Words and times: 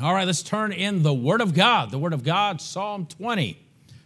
All 0.00 0.14
right, 0.14 0.28
let's 0.28 0.44
turn 0.44 0.70
in 0.70 1.02
the 1.02 1.12
Word 1.12 1.40
of 1.40 1.54
God. 1.54 1.90
The 1.90 1.98
Word 1.98 2.12
of 2.12 2.22
God, 2.22 2.60
Psalm 2.60 3.04
20. 3.06 3.58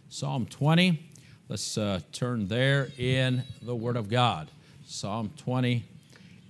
Psalm 0.09 0.47
20. 0.47 1.07
Let's 1.49 1.77
uh, 1.77 1.99
turn 2.11 2.47
there 2.47 2.89
in 2.97 3.43
the 3.61 3.75
Word 3.75 3.95
of 3.95 4.09
God. 4.09 4.49
Psalm 4.87 5.29
20 5.37 5.85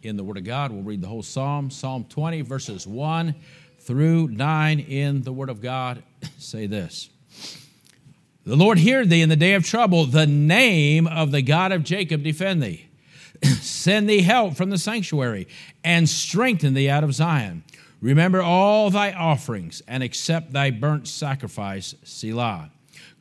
in 0.01 0.15
the 0.15 0.23
Word 0.23 0.37
of 0.37 0.45
God. 0.45 0.71
We'll 0.71 0.83
read 0.83 1.01
the 1.01 1.09
whole 1.09 1.23
Psalm. 1.23 1.69
Psalm 1.71 2.05
20, 2.07 2.39
verses 2.39 2.87
1 2.87 3.35
through 3.79 4.29
9 4.29 4.79
in 4.79 5.23
the 5.23 5.33
Word 5.33 5.49
of 5.49 5.59
God 5.59 6.03
say 6.37 6.65
this 6.65 7.09
The 8.45 8.55
Lord 8.55 8.77
hear 8.77 9.05
thee 9.05 9.21
in 9.21 9.27
the 9.27 9.35
day 9.35 9.55
of 9.55 9.65
trouble. 9.65 10.05
The 10.05 10.25
name 10.25 11.05
of 11.05 11.31
the 11.31 11.41
God 11.41 11.73
of 11.73 11.83
Jacob 11.83 12.23
defend 12.23 12.63
thee. 12.63 12.87
Send 13.43 14.09
thee 14.09 14.21
help 14.21 14.55
from 14.55 14.69
the 14.69 14.77
sanctuary 14.77 15.49
and 15.83 16.07
strengthen 16.07 16.75
thee 16.75 16.89
out 16.89 17.03
of 17.03 17.13
Zion. 17.13 17.63
Remember 18.03 18.41
all 18.41 18.89
thy 18.89 19.13
offerings 19.13 19.81
and 19.87 20.03
accept 20.03 20.51
thy 20.51 20.71
burnt 20.71 21.07
sacrifice, 21.07 21.95
Selah. 22.03 22.69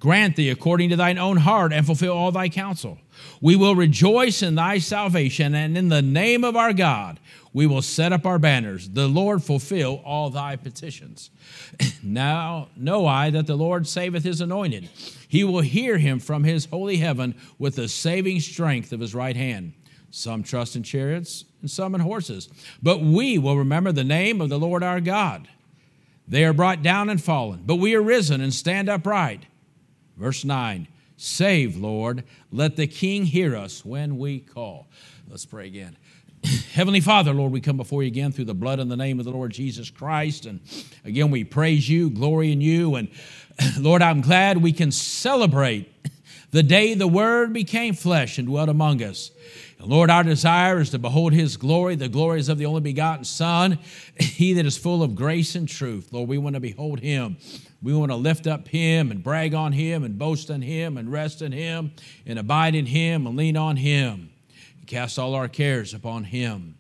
Grant 0.01 0.35
thee 0.35 0.51
according 0.51 0.91
to 0.91 0.97
thine 0.97 1.19
own 1.19 1.37
heart 1.37 1.73
and 1.73 1.87
fulfill 1.87 2.15
all 2.15 2.33
thy 2.33 2.49
counsel. 2.49 2.99
We 3.41 3.55
will 3.55 3.77
rejoice 3.77 4.43
in 4.43 4.57
thy 4.57 4.79
salvation, 4.79 5.55
and 5.55 5.79
in 5.79 5.89
the 5.89 6.03
name 6.03 6.43
of 6.43 6.57
our 6.57 6.73
God 6.73 7.21
we 7.53 7.65
will 7.65 7.81
set 7.81 8.13
up 8.13 8.27
our 8.27 8.41
banners. 8.41 8.89
The 8.89 9.07
Lord 9.07 9.45
fulfill 9.45 10.03
all 10.05 10.31
thy 10.31 10.57
petitions. 10.57 11.31
now 12.03 12.67
know 12.75 13.07
I 13.07 13.31
that 13.31 13.47
the 13.47 13.55
Lord 13.55 13.87
saveth 13.87 14.25
his 14.25 14.41
anointed. 14.41 14.89
He 15.29 15.45
will 15.45 15.61
hear 15.61 15.99
him 15.99 16.19
from 16.19 16.43
his 16.43 16.65
holy 16.65 16.97
heaven 16.97 17.37
with 17.57 17.77
the 17.77 17.87
saving 17.87 18.41
strength 18.41 18.93
of 18.93 18.99
his 18.99 19.15
right 19.15 19.37
hand. 19.37 19.75
Some 20.15 20.43
trust 20.43 20.77
in 20.77 20.83
chariots 20.83 21.47
and 21.63 21.71
some 21.71 21.95
in 21.95 22.03
horses. 22.03 22.51
But 22.83 23.01
we 23.01 23.39
will 23.39 23.57
remember 23.57 23.93
the 23.93 24.05
name 24.05 24.43
of 24.43 24.51
the 24.51 24.59
Lord 24.59 24.83
our 24.83 25.01
God. 25.01 25.49
They 26.29 26.45
are 26.45 26.53
brought 26.53 26.83
down 26.83 27.09
and 27.09 27.21
fallen, 27.21 27.63
but 27.65 27.77
we 27.77 27.95
are 27.95 28.03
risen 28.03 28.43
and 28.43 28.53
stand 28.53 28.91
upright. 28.91 29.47
Verse 30.17 30.45
9 30.45 30.87
Save, 31.17 31.77
Lord, 31.77 32.25
let 32.51 32.77
the 32.77 32.87
King 32.87 33.25
hear 33.25 33.57
us 33.57 33.85
when 33.87 34.19
we 34.19 34.41
call. 34.41 34.87
Let's 35.29 35.47
pray 35.47 35.67
again. 35.67 35.97
Heavenly 36.73 37.01
Father, 37.01 37.33
Lord, 37.33 37.51
we 37.51 37.63
come 37.63 37.79
before 37.79 38.03
you 38.03 38.09
again 38.09 38.33
through 38.33 38.45
the 38.47 38.55
blood 38.55 38.81
and 38.81 38.91
the 38.91 38.97
name 38.97 39.19
of 39.19 39.25
the 39.25 39.31
Lord 39.31 39.53
Jesus 39.53 39.89
Christ. 39.89 40.45
And 40.45 40.61
again, 41.07 41.31
we 41.31 41.45
praise 41.45 41.89
you, 41.89 42.11
glory 42.11 42.53
in 42.53 42.61
you. 42.61 42.97
And 42.97 43.09
Lord, 43.79 44.03
I'm 44.03 44.21
glad 44.21 44.59
we 44.59 44.73
can 44.73 44.93
celebrate 44.93 45.89
the 46.53 46.63
day 46.63 46.93
the 46.93 47.09
Word 47.09 47.55
became 47.55 47.95
flesh 47.95 48.37
and 48.37 48.47
dwelt 48.47 48.69
among 48.69 49.03
us. 49.03 49.31
Lord, 49.85 50.11
our 50.11 50.23
desire 50.23 50.81
is 50.81 50.91
to 50.91 50.99
behold 50.99 51.33
his 51.33 51.57
glory, 51.57 51.97
the 51.97 52.09
glories 52.09 52.49
of 52.49 52.59
the 52.59 52.67
only 52.67 52.81
begotten 52.81 53.25
Son, 53.25 53.79
he 54.17 54.53
that 54.55 54.67
is 54.67 54.77
full 54.77 55.03
of 55.03 55.15
grace 55.15 55.55
and 55.55 55.69
truth. 55.69 56.09
Lord, 56.13 56.29
we 56.29 56.39
want 56.39 56.55
to 56.55 56.61
behold 56.61 57.01
him. 57.01 57.37
We 57.83 57.93
want 57.93 58.13
to 58.13 58.17
lift 58.17 58.47
up 58.47 58.69
him 58.69 59.11
and 59.11 59.25
brag 59.25 59.55
on 59.55 59.73
him 59.73 60.05
and 60.05 60.17
boast 60.17 60.51
in 60.51 60.63
him 60.63 60.97
and 60.97 61.11
rest 61.11 61.43
in 61.43 61.51
him 61.51 61.93
and 62.25 62.39
abide 62.39 62.77
in 62.77 62.87
him 62.87 63.27
and 63.27 63.37
lean 63.37 63.57
on 63.57 63.77
him 63.77 64.31
and 64.79 64.87
cast 64.87 65.19
all 65.19 65.35
our 65.35 65.49
cares 65.49 65.93
upon 65.93 66.25
him. 66.25 66.77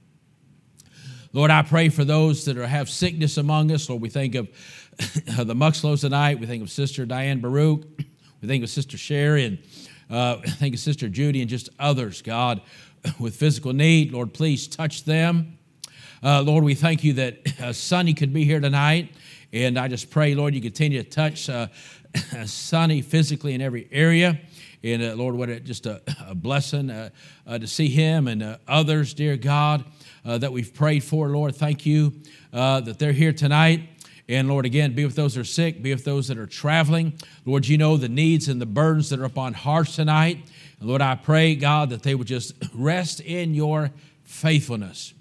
Lord, 1.32 1.50
I 1.50 1.62
pray 1.62 1.88
for 1.88 2.04
those 2.04 2.44
that 2.44 2.56
are, 2.56 2.66
have 2.66 2.88
sickness 2.88 3.36
among 3.36 3.72
us. 3.72 3.88
Lord, 3.88 4.00
we 4.00 4.10
think 4.10 4.36
of 4.36 4.48
the 4.98 5.54
Muxlows 5.54 6.02
tonight. 6.02 6.38
We 6.38 6.46
think 6.46 6.62
of 6.62 6.70
Sister 6.70 7.04
Diane 7.04 7.40
Baruch. 7.40 7.84
We 8.40 8.48
think 8.48 8.62
of 8.62 8.70
Sister 8.70 8.96
Sherry 8.96 9.44
and 9.46 9.58
uh, 10.08 10.36
think 10.46 10.74
of 10.74 10.80
Sister 10.80 11.08
Judy 11.08 11.40
and 11.40 11.50
just 11.50 11.68
others, 11.80 12.22
God 12.22 12.60
with 13.18 13.36
physical 13.36 13.72
need. 13.72 14.12
Lord, 14.12 14.32
please 14.32 14.68
touch 14.68 15.04
them. 15.04 15.58
Uh, 16.22 16.42
Lord, 16.42 16.62
we 16.64 16.74
thank 16.74 17.02
you 17.02 17.14
that 17.14 17.60
uh, 17.60 17.72
Sonny 17.72 18.14
could 18.14 18.32
be 18.32 18.44
here 18.44 18.60
tonight. 18.60 19.12
And 19.52 19.78
I 19.78 19.88
just 19.88 20.10
pray, 20.10 20.34
Lord, 20.34 20.54
you 20.54 20.60
continue 20.60 21.02
to 21.02 21.08
touch 21.08 21.50
uh, 21.50 21.66
Sonny 22.46 23.02
physically 23.02 23.54
in 23.54 23.60
every 23.60 23.88
area. 23.90 24.40
And 24.84 25.02
uh, 25.02 25.14
Lord, 25.14 25.34
what 25.34 25.48
a, 25.48 25.60
just 25.60 25.86
a, 25.86 26.00
a 26.26 26.34
blessing 26.34 26.90
uh, 26.90 27.10
uh, 27.46 27.58
to 27.58 27.66
see 27.66 27.88
him 27.88 28.28
and 28.28 28.42
uh, 28.42 28.58
others, 28.66 29.14
dear 29.14 29.36
God, 29.36 29.84
that 30.24 30.52
we've 30.52 30.72
prayed 30.72 31.04
for. 31.04 31.28
Lord, 31.28 31.54
thank 31.54 31.84
you 31.84 32.12
that 32.52 32.98
they're 32.98 33.12
here 33.12 33.32
tonight. 33.32 33.88
And 34.28 34.48
Lord, 34.48 34.64
again, 34.64 34.94
be 34.94 35.04
with 35.04 35.16
those 35.16 35.34
that 35.34 35.40
are 35.40 35.44
sick, 35.44 35.82
be 35.82 35.92
with 35.92 36.04
those 36.04 36.28
that 36.28 36.38
are 36.38 36.46
traveling. 36.46 37.14
Lord, 37.44 37.66
you 37.66 37.76
know 37.76 37.96
the 37.96 38.08
needs 38.08 38.48
and 38.48 38.60
the 38.60 38.66
burdens 38.66 39.10
that 39.10 39.18
are 39.18 39.24
upon 39.24 39.52
hearts 39.52 39.96
tonight. 39.96 40.38
Lord, 40.84 41.02
I 41.02 41.14
pray, 41.14 41.54
God, 41.54 41.90
that 41.90 42.02
they 42.02 42.14
would 42.14 42.26
just 42.26 42.54
rest 42.74 43.20
in 43.20 43.54
your 43.54 43.90
faithfulness. 44.24 45.14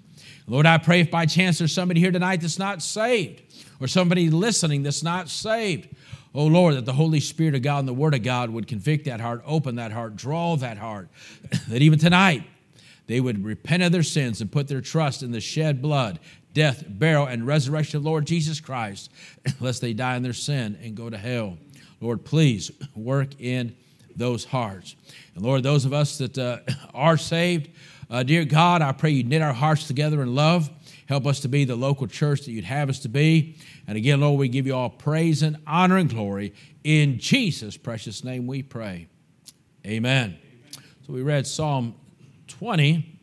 Lord, 0.46 0.66
I 0.66 0.78
pray 0.78 1.00
if 1.00 1.10
by 1.10 1.26
chance 1.26 1.58
there's 1.58 1.72
somebody 1.72 2.00
here 2.00 2.10
tonight 2.10 2.40
that's 2.40 2.58
not 2.58 2.82
saved, 2.82 3.42
or 3.80 3.86
somebody 3.86 4.28
listening 4.30 4.82
that's 4.82 5.02
not 5.02 5.28
saved, 5.28 5.88
oh 6.34 6.46
Lord, 6.46 6.74
that 6.74 6.84
the 6.84 6.92
Holy 6.92 7.20
Spirit 7.20 7.54
of 7.54 7.62
God 7.62 7.80
and 7.80 7.88
the 7.88 7.94
Word 7.94 8.14
of 8.14 8.22
God 8.22 8.50
would 8.50 8.66
convict 8.66 9.04
that 9.04 9.20
heart, 9.20 9.42
open 9.46 9.76
that 9.76 9.92
heart, 9.92 10.16
draw 10.16 10.56
that 10.56 10.78
heart, 10.78 11.08
that 11.68 11.82
even 11.82 11.98
tonight 11.98 12.44
they 13.06 13.20
would 13.20 13.44
repent 13.44 13.82
of 13.82 13.92
their 13.92 14.02
sins 14.02 14.40
and 14.40 14.50
put 14.50 14.68
their 14.68 14.80
trust 14.80 15.22
in 15.22 15.32
the 15.32 15.40
shed 15.40 15.80
blood, 15.80 16.18
death, 16.54 16.84
burial, 16.88 17.26
and 17.26 17.46
resurrection 17.46 17.98
of 17.98 18.04
Lord 18.04 18.26
Jesus 18.26 18.60
Christ, 18.60 19.10
lest 19.60 19.80
they 19.80 19.92
die 19.92 20.16
in 20.16 20.22
their 20.22 20.32
sin 20.32 20.78
and 20.82 20.96
go 20.96 21.08
to 21.08 21.18
hell. 21.18 21.58
Lord, 22.00 22.24
please 22.24 22.72
work 22.96 23.40
in 23.40 23.76
those 24.16 24.44
hearts. 24.44 24.96
And 25.34 25.44
Lord, 25.44 25.62
those 25.62 25.84
of 25.84 25.92
us 25.92 26.18
that 26.18 26.38
uh, 26.38 26.58
are 26.94 27.16
saved, 27.16 27.70
uh, 28.10 28.22
dear 28.22 28.44
God, 28.44 28.82
I 28.82 28.92
pray 28.92 29.10
you 29.10 29.24
knit 29.24 29.42
our 29.42 29.52
hearts 29.52 29.86
together 29.86 30.22
in 30.22 30.34
love. 30.34 30.70
Help 31.06 31.26
us 31.26 31.40
to 31.40 31.48
be 31.48 31.64
the 31.64 31.76
local 31.76 32.06
church 32.06 32.42
that 32.42 32.52
you'd 32.52 32.64
have 32.64 32.88
us 32.88 33.00
to 33.00 33.08
be. 33.08 33.56
And 33.86 33.96
again, 33.96 34.20
Lord, 34.20 34.38
we 34.38 34.48
give 34.48 34.66
you 34.66 34.74
all 34.74 34.90
praise 34.90 35.42
and 35.42 35.56
honor 35.66 35.96
and 35.96 36.08
glory. 36.08 36.54
In 36.84 37.18
Jesus' 37.18 37.76
precious 37.76 38.24
name 38.24 38.46
we 38.46 38.62
pray. 38.62 39.08
Amen. 39.86 40.36
Amen. 40.36 40.38
So 41.06 41.12
we 41.12 41.22
read 41.22 41.46
Psalm 41.46 41.94
20. 42.48 43.18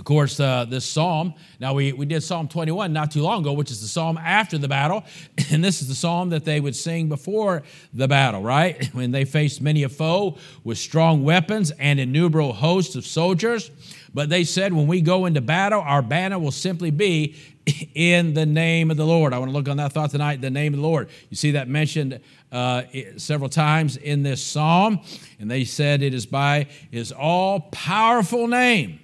Of 0.00 0.06
course, 0.06 0.40
uh, 0.40 0.64
this 0.64 0.86
psalm, 0.86 1.34
now 1.60 1.74
we, 1.74 1.92
we 1.92 2.06
did 2.06 2.22
Psalm 2.22 2.48
21 2.48 2.90
not 2.90 3.10
too 3.10 3.20
long 3.20 3.42
ago, 3.42 3.52
which 3.52 3.70
is 3.70 3.82
the 3.82 3.86
psalm 3.86 4.16
after 4.16 4.56
the 4.56 4.66
battle. 4.66 5.04
And 5.50 5.62
this 5.62 5.82
is 5.82 5.88
the 5.88 5.94
psalm 5.94 6.30
that 6.30 6.46
they 6.46 6.58
would 6.58 6.74
sing 6.74 7.10
before 7.10 7.64
the 7.92 8.08
battle, 8.08 8.40
right? 8.40 8.86
When 8.94 9.10
they 9.10 9.26
faced 9.26 9.60
many 9.60 9.82
a 9.82 9.90
foe 9.90 10.38
with 10.64 10.78
strong 10.78 11.22
weapons 11.22 11.70
and 11.72 12.00
innumerable 12.00 12.54
hosts 12.54 12.96
of 12.96 13.04
soldiers. 13.04 13.70
But 14.14 14.30
they 14.30 14.42
said, 14.44 14.72
when 14.72 14.86
we 14.86 15.02
go 15.02 15.26
into 15.26 15.42
battle, 15.42 15.82
our 15.82 16.00
banner 16.00 16.38
will 16.38 16.50
simply 16.50 16.90
be 16.90 17.36
in 17.94 18.32
the 18.32 18.46
name 18.46 18.90
of 18.90 18.96
the 18.96 19.04
Lord. 19.04 19.34
I 19.34 19.38
want 19.38 19.50
to 19.50 19.54
look 19.54 19.68
on 19.68 19.76
that 19.76 19.92
thought 19.92 20.12
tonight, 20.12 20.40
the 20.40 20.48
name 20.48 20.72
of 20.72 20.80
the 20.80 20.86
Lord. 20.86 21.10
You 21.28 21.36
see 21.36 21.50
that 21.50 21.68
mentioned 21.68 22.20
uh, 22.50 22.84
several 23.18 23.50
times 23.50 23.98
in 23.98 24.22
this 24.22 24.42
psalm. 24.42 25.00
And 25.38 25.50
they 25.50 25.64
said 25.64 26.00
it 26.00 26.14
is 26.14 26.24
by 26.24 26.68
his 26.90 27.12
all 27.12 27.60
powerful 27.60 28.48
name 28.48 29.00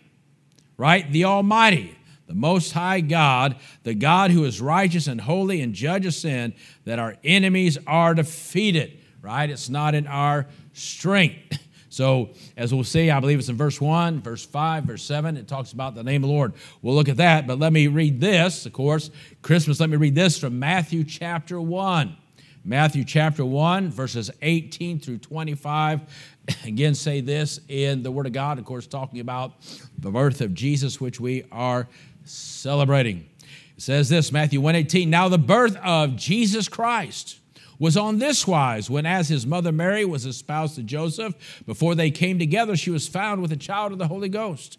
right? 0.76 1.10
The 1.10 1.25
Almighty, 1.25 1.97
the 2.26 2.34
Most 2.34 2.72
High 2.72 3.00
God, 3.00 3.56
the 3.82 3.94
God 3.94 4.31
who 4.31 4.44
is 4.44 4.60
righteous 4.60 5.06
and 5.06 5.20
holy 5.20 5.60
and 5.60 5.75
judge 5.75 6.06
of 6.06 6.14
sin, 6.14 6.54
that 6.84 6.98
our 6.98 7.16
enemies 7.25 7.78
are 7.87 8.14
defeated, 8.14 8.98
right? 9.22 9.48
It's 9.48 9.69
not 9.69 9.94
in 9.94 10.06
our 10.06 10.47
strength. 10.72 11.59
So, 11.88 12.34
as 12.59 12.75
we'll 12.75 12.84
see, 12.84 13.10
I 13.10 13.20
believe 13.20 13.38
it's 13.38 13.48
in 13.48 13.56
verse 13.56 13.81
1, 13.81 14.20
verse 14.20 14.44
5, 14.44 14.84
verse 14.84 15.03
7, 15.03 15.38
it 15.38 15.48
talks 15.48 15.72
about 15.72 15.94
the 15.94 16.04
name 16.04 16.22
of 16.22 16.28
the 16.28 16.34
Lord. 16.34 16.53
We'll 16.82 16.94
look 16.94 17.08
at 17.08 17.16
that, 17.16 17.47
but 17.47 17.58
let 17.58 17.72
me 17.72 17.87
read 17.87 18.20
this, 18.20 18.66
of 18.66 18.75
course. 18.75 19.10
Christmas, 19.41 19.81
let 19.81 19.88
me 19.88 19.97
read 19.97 20.14
this 20.14 20.38
from 20.38 20.58
Matthew 20.58 21.04
chapter 21.04 21.58
1. 21.58 22.14
Matthew 22.66 23.03
chapter 23.03 23.47
1, 23.47 23.88
verses 23.88 24.31
18 24.43 25.00
through 25.00 25.19
25. 25.19 26.03
Again, 26.64 26.94
say 26.94 27.20
this 27.20 27.60
in 27.68 28.02
the 28.02 28.10
Word 28.10 28.26
of 28.26 28.32
God, 28.32 28.58
of 28.58 28.64
course, 28.64 28.86
talking 28.86 29.20
about 29.20 29.52
the 29.98 30.10
birth 30.10 30.40
of 30.40 30.54
Jesus, 30.54 31.00
which 31.00 31.20
we 31.20 31.44
are 31.50 31.88
celebrating. 32.24 33.26
It 33.76 33.82
says 33.82 34.08
this, 34.08 34.32
Matthew 34.32 34.60
1:18. 34.60 35.08
Now 35.08 35.28
the 35.28 35.38
birth 35.38 35.76
of 35.76 36.16
Jesus 36.16 36.69
Christ 36.69 37.40
was 37.78 37.96
on 37.96 38.19
this 38.19 38.46
wise 38.46 38.88
when 38.88 39.04
as 39.04 39.28
his 39.28 39.46
mother 39.46 39.72
Mary 39.72 40.04
was 40.04 40.25
espoused 40.25 40.76
to 40.76 40.82
Joseph, 40.82 41.62
before 41.66 41.94
they 41.94 42.10
came 42.10 42.38
together, 42.38 42.76
she 42.76 42.90
was 42.90 43.06
found 43.06 43.42
with 43.42 43.52
a 43.52 43.56
child 43.56 43.92
of 43.92 43.99
the 43.99 44.08
Holy 44.08 44.28
Ghost. 44.28 44.78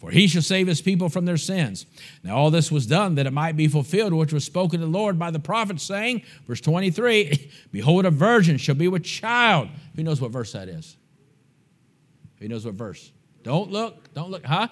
for 0.00 0.10
he 0.10 0.26
shall 0.26 0.40
save 0.40 0.66
his 0.66 0.80
people 0.80 1.10
from 1.10 1.26
their 1.26 1.36
sins. 1.36 1.84
Now, 2.24 2.36
all 2.36 2.50
this 2.50 2.72
was 2.72 2.86
done 2.86 3.16
that 3.16 3.26
it 3.26 3.32
might 3.32 3.54
be 3.54 3.68
fulfilled, 3.68 4.14
which 4.14 4.32
was 4.32 4.44
spoken 4.44 4.80
to 4.80 4.86
the 4.86 4.90
Lord 4.90 5.18
by 5.18 5.30
the 5.30 5.38
prophet, 5.38 5.78
saying, 5.78 6.22
verse 6.48 6.60
23 6.62 7.52
Behold, 7.72 8.06
a 8.06 8.10
virgin 8.10 8.56
shall 8.56 8.74
be 8.74 8.88
with 8.88 9.04
child. 9.04 9.68
Who 9.94 10.02
knows 10.02 10.18
what 10.18 10.30
verse 10.30 10.52
that 10.52 10.68
is? 10.68 10.96
Who 12.38 12.48
knows 12.48 12.64
what 12.64 12.74
verse? 12.74 13.12
Don't 13.42 13.70
look, 13.70 14.12
don't 14.14 14.30
look, 14.30 14.44
huh? 14.44 14.68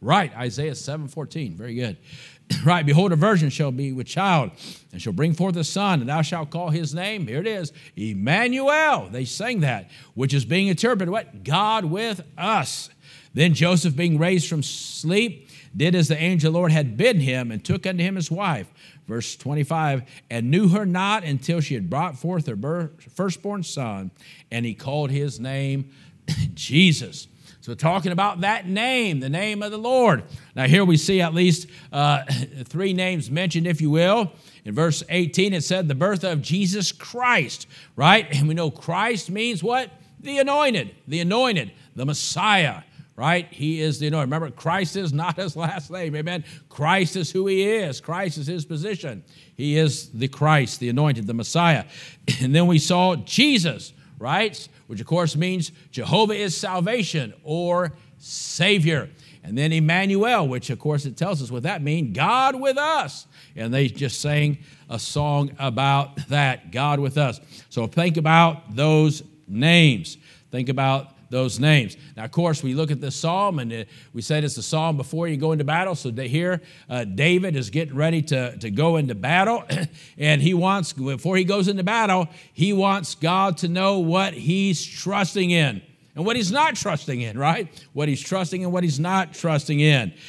Right, 0.00 0.34
Isaiah 0.36 0.72
7:14. 0.72 1.54
Very 1.54 1.74
good. 1.74 1.96
right, 2.64 2.84
behold, 2.84 3.12
a 3.12 3.16
virgin 3.16 3.48
shall 3.48 3.72
be 3.72 3.92
with 3.92 4.06
child, 4.06 4.50
and 4.92 5.00
shall 5.00 5.14
bring 5.14 5.32
forth 5.32 5.56
a 5.56 5.64
son, 5.64 6.00
and 6.00 6.08
thou 6.08 6.20
shalt 6.20 6.50
call 6.50 6.68
his 6.68 6.94
name. 6.94 7.26
Here 7.26 7.40
it 7.40 7.46
is, 7.46 7.72
Emmanuel. 7.96 9.08
They 9.10 9.24
sang 9.24 9.60
that, 9.60 9.90
which 10.14 10.34
is 10.34 10.44
being 10.44 10.68
interpreted 10.68 11.10
what? 11.10 11.42
God 11.42 11.86
with 11.86 12.22
us. 12.36 12.90
Then 13.34 13.52
Joseph, 13.52 13.96
being 13.96 14.18
raised 14.18 14.48
from 14.48 14.62
sleep, 14.62 15.48
did 15.76 15.94
as 15.94 16.08
the 16.08 16.16
angel 16.16 16.52
Lord 16.52 16.70
had 16.70 16.96
bidden 16.96 17.20
him, 17.20 17.50
and 17.50 17.64
took 17.64 17.86
unto 17.86 18.02
him 18.02 18.14
his 18.14 18.30
wife. 18.30 18.72
Verse 19.06 19.36
25, 19.36 20.02
and 20.30 20.50
knew 20.50 20.68
her 20.68 20.86
not 20.86 21.24
until 21.24 21.60
she 21.60 21.74
had 21.74 21.90
brought 21.90 22.16
forth 22.16 22.46
her 22.46 22.90
firstborn 23.14 23.62
son, 23.62 24.10
and 24.50 24.64
he 24.64 24.74
called 24.74 25.10
his 25.10 25.38
name 25.38 25.90
Jesus. 26.54 27.26
So, 27.60 27.74
talking 27.74 28.12
about 28.12 28.42
that 28.42 28.68
name, 28.68 29.20
the 29.20 29.30
name 29.30 29.62
of 29.62 29.70
the 29.70 29.78
Lord. 29.78 30.24
Now, 30.54 30.66
here 30.66 30.84
we 30.84 30.98
see 30.98 31.22
at 31.22 31.32
least 31.32 31.66
uh, 31.92 32.22
three 32.64 32.92
names 32.92 33.30
mentioned, 33.30 33.66
if 33.66 33.80
you 33.80 33.90
will. 33.90 34.32
In 34.66 34.74
verse 34.74 35.02
18, 35.08 35.54
it 35.54 35.64
said 35.64 35.88
the 35.88 35.94
birth 35.94 36.24
of 36.24 36.42
Jesus 36.42 36.92
Christ, 36.92 37.66
right? 37.96 38.26
And 38.34 38.48
we 38.48 38.54
know 38.54 38.70
Christ 38.70 39.30
means 39.30 39.62
what? 39.62 39.90
The 40.20 40.38
anointed, 40.38 40.94
the 41.08 41.20
anointed, 41.20 41.72
the 41.96 42.04
Messiah, 42.04 42.82
right? 43.16 43.46
He 43.50 43.80
is 43.80 43.98
the 43.98 44.08
anointed. 44.08 44.26
Remember, 44.26 44.50
Christ 44.50 44.96
is 44.96 45.12
not 45.12 45.36
his 45.36 45.56
last 45.56 45.90
name, 45.90 46.16
amen? 46.16 46.44
Christ 46.68 47.16
is 47.16 47.30
who 47.30 47.46
he 47.46 47.62
is, 47.62 48.00
Christ 48.00 48.38
is 48.38 48.46
his 48.46 48.64
position. 48.64 49.24
He 49.56 49.76
is 49.76 50.10
the 50.10 50.28
Christ, 50.28 50.80
the 50.80 50.88
anointed, 50.88 51.26
the 51.26 51.34
Messiah. 51.34 51.84
And 52.40 52.54
then 52.54 52.66
we 52.66 52.78
saw 52.78 53.16
Jesus, 53.16 53.92
right? 54.18 54.68
which 54.86 55.00
of 55.00 55.06
course 55.06 55.36
means 55.36 55.72
Jehovah 55.90 56.34
is 56.34 56.56
salvation 56.56 57.34
or 57.42 57.92
Savior. 58.18 59.10
And 59.42 59.56
then 59.58 59.72
Emmanuel, 59.72 60.48
which 60.48 60.70
of 60.70 60.78
course 60.78 61.04
it 61.04 61.16
tells 61.16 61.42
us 61.42 61.50
what 61.50 61.64
that 61.64 61.82
means 61.82 62.16
God 62.16 62.58
with 62.58 62.78
us. 62.78 63.26
And 63.56 63.72
they 63.72 63.88
just 63.88 64.20
sang 64.20 64.58
a 64.88 64.98
song 64.98 65.52
about 65.58 66.28
that 66.28 66.70
God 66.70 66.98
with 66.98 67.18
us. 67.18 67.40
So 67.68 67.86
think 67.86 68.16
about 68.16 68.74
those 68.74 69.22
names. 69.46 70.16
Think 70.50 70.68
about 70.68 71.10
those 71.30 71.58
names. 71.58 71.96
Now, 72.16 72.24
of 72.24 72.30
course, 72.30 72.62
we 72.62 72.74
look 72.74 72.90
at 72.90 73.00
this 73.00 73.16
psalm 73.16 73.58
and 73.58 73.72
uh, 73.72 73.84
we 74.12 74.22
said 74.22 74.44
it's 74.44 74.54
the 74.54 74.62
psalm 74.62 74.96
before 74.96 75.28
you 75.28 75.36
go 75.36 75.52
into 75.52 75.64
battle. 75.64 75.94
So 75.94 76.10
here, 76.12 76.62
uh, 76.88 77.04
David 77.04 77.56
is 77.56 77.70
getting 77.70 77.94
ready 77.94 78.22
to, 78.22 78.56
to 78.58 78.70
go 78.70 78.96
into 78.96 79.14
battle. 79.14 79.64
and 80.18 80.42
he 80.42 80.54
wants, 80.54 80.92
before 80.92 81.36
he 81.36 81.44
goes 81.44 81.68
into 81.68 81.82
battle, 81.82 82.28
he 82.52 82.72
wants 82.72 83.14
God 83.14 83.58
to 83.58 83.68
know 83.68 83.98
what 83.98 84.34
he's 84.34 84.84
trusting 84.84 85.50
in 85.50 85.82
and 86.14 86.24
what 86.24 86.36
he's 86.36 86.52
not 86.52 86.76
trusting 86.76 87.20
in, 87.20 87.36
right? 87.38 87.68
What 87.92 88.08
he's 88.08 88.22
trusting 88.22 88.62
and 88.62 88.72
what 88.72 88.84
he's 88.84 89.00
not 89.00 89.34
trusting 89.34 89.80
in. 89.80 90.14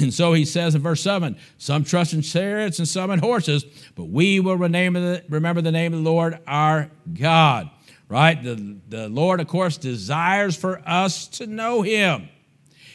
And 0.00 0.12
so 0.12 0.34
he 0.34 0.44
says 0.44 0.74
in 0.74 0.82
verse 0.82 1.00
7 1.00 1.36
Some 1.56 1.84
trust 1.84 2.12
in 2.12 2.20
chariots 2.20 2.78
and 2.78 2.86
some 2.86 3.10
in 3.10 3.18
horses, 3.18 3.64
but 3.94 4.04
we 4.04 4.38
will 4.38 4.56
remember 4.56 5.00
the, 5.00 5.24
remember 5.28 5.62
the 5.62 5.72
name 5.72 5.94
of 5.94 6.04
the 6.04 6.08
Lord 6.08 6.38
our 6.46 6.90
God 7.12 7.70
right? 8.10 8.42
The, 8.42 8.76
the 8.88 9.08
Lord, 9.08 9.40
of 9.40 9.46
course, 9.46 9.78
desires 9.78 10.56
for 10.56 10.82
us 10.86 11.26
to 11.28 11.46
know 11.46 11.80
Him. 11.80 12.28